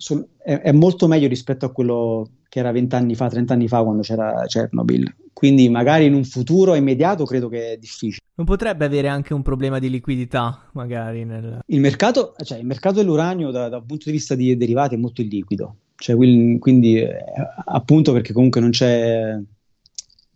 è, 0.44 0.72
molto 0.72 1.08
meglio 1.08 1.28
rispetto 1.28 1.66
a 1.66 1.72
quello 1.72 2.30
che 2.50 2.60
era 2.60 2.72
20 2.72 2.96
anni 2.96 3.16
fa, 3.16 3.30
30 3.30 3.54
anni 3.54 3.68
fa 3.68 3.84
quando 3.84 4.02
c'era 4.02 4.44
Chernobyl. 4.46 5.16
Quindi 5.32 5.70
magari 5.70 6.06
in 6.06 6.14
un 6.14 6.26
futuro 6.26 6.76
immediato 6.76 7.26
credo 7.26 7.48
che 7.48 7.74
è 7.74 7.78
difficile. 7.78 8.26
Non 8.36 8.46
potrebbe 8.46 8.86
avere 8.86 9.08
anche 9.08 9.34
un 9.34 9.42
problema 9.42 9.80
di 9.80 9.90
liquidità, 9.90 10.70
magari 10.74 11.24
nel... 11.24 11.62
Il 11.68 11.80
mercato, 11.80 12.36
cioè, 12.44 12.58
il 12.58 12.66
mercato 12.66 12.98
dell'uranio 12.98 13.52
da, 13.52 13.70
dal 13.70 13.86
punto 13.86 14.06
di 14.06 14.12
vista 14.12 14.36
di 14.36 14.58
derivati 14.58 14.96
è 14.96 14.98
molto 14.98 15.22
illiquido. 15.22 15.76
Cioè, 15.96 16.16
quindi, 16.16 16.98
eh, 16.98 17.24
appunto 17.66 18.12
perché 18.12 18.34
comunque 18.34 18.60
non 18.60 18.72
c'è 18.72 19.38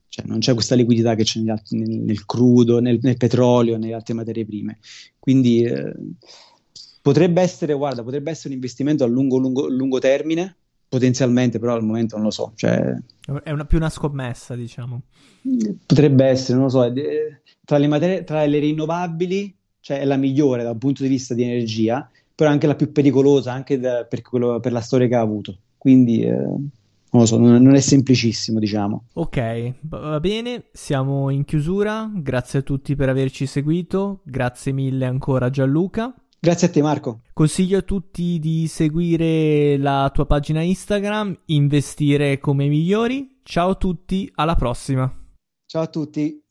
cioè, 0.08 0.26
non 0.28 0.40
c'è 0.40 0.54
questa 0.54 0.76
liquidità 0.76 1.14
che 1.16 1.24
c'è 1.24 1.42
nel, 1.42 1.60
nel, 1.72 2.26
crudo, 2.26 2.80
nel, 2.80 3.00
nel, 3.02 3.18
petrolio, 3.18 3.78
nelle 3.78 3.94
altre 3.94 4.14
materie 4.14 4.46
prime. 4.46 4.78
Quindi 5.20 5.64
eh, 5.64 5.94
potrebbe 7.06 7.40
essere, 7.40 7.76
guarda, 7.76 8.02
potrebbe 8.02 8.32
essere 8.32 8.48
un 8.48 8.56
investimento 8.56 9.04
a 9.04 9.08
lungo, 9.08 9.38
lungo, 9.38 9.68
lungo 9.68 10.00
termine, 10.00 10.56
potenzialmente, 10.90 11.60
però 11.60 11.76
al 11.76 11.84
momento 11.84 12.16
non 12.16 12.26
lo 12.26 12.32
so. 12.32 12.54
Cioè, 12.56 12.96
è 13.44 13.52
una, 13.52 13.66
più 13.66 13.78
una 13.78 13.92
scommessa, 13.92 14.56
diciamo. 14.56 15.04
Potrebbe 15.86 16.26
essere, 16.26 16.58
non 16.58 16.64
lo 16.64 16.72
so, 16.72 16.92
tra 17.64 17.78
le, 17.78 17.88
materie, 17.88 18.24
tra 18.24 18.44
le 18.46 18.58
rinnovabili, 18.58 19.56
cioè 19.82 20.00
è 20.00 20.06
la 20.06 20.16
migliore 20.16 20.64
dal 20.64 20.80
punto 20.80 21.04
di 21.04 21.10
vista 21.10 21.36
di 21.36 21.44
energia, 21.44 22.10
però 22.34 22.50
anche 22.50 22.66
la 22.66 22.76
più 22.76 22.92
pericolosa, 22.92 23.54
anche 23.54 23.80
da, 23.80 24.06
per, 24.06 24.24
quello, 24.24 24.60
per, 24.60 24.72
la 24.72 24.82
storia 24.82 25.08
che 25.08 25.16
ha 25.16 25.22
avuto. 25.22 25.56
Quindi... 25.78 26.24
Eh, 26.24 26.48
non 27.16 27.24
lo 27.24 27.30
so, 27.30 27.38
non 27.38 27.74
è 27.74 27.80
semplicissimo, 27.80 28.60
diciamo. 28.60 29.06
Ok, 29.14 29.74
va 29.84 30.20
bene, 30.20 30.66
siamo 30.74 31.30
in 31.30 31.46
chiusura. 31.46 32.12
Grazie 32.14 32.60
a 32.60 32.62
tutti 32.62 32.94
per 32.98 33.08
averci 33.08 33.46
seguito. 33.46 34.20
Grazie 34.26 34.74
mille 34.74 35.06
ancora 35.06 35.50
Gianluca. 35.50 36.14
Grazie 36.46 36.68
a 36.68 36.70
te 36.70 36.80
Marco. 36.84 37.22
Consiglio 37.34 37.80
a 37.80 37.82
tutti 37.82 38.38
di 38.38 38.68
seguire 38.68 39.78
la 39.78 40.12
tua 40.14 40.28
pagina 40.28 40.62
Instagram, 40.62 41.36
investire 41.46 42.38
come 42.38 42.68
migliori. 42.68 43.40
Ciao 43.42 43.72
a 43.72 43.76
tutti, 43.76 44.32
alla 44.36 44.54
prossima. 44.54 45.12
Ciao 45.66 45.82
a 45.82 45.88
tutti. 45.88 46.45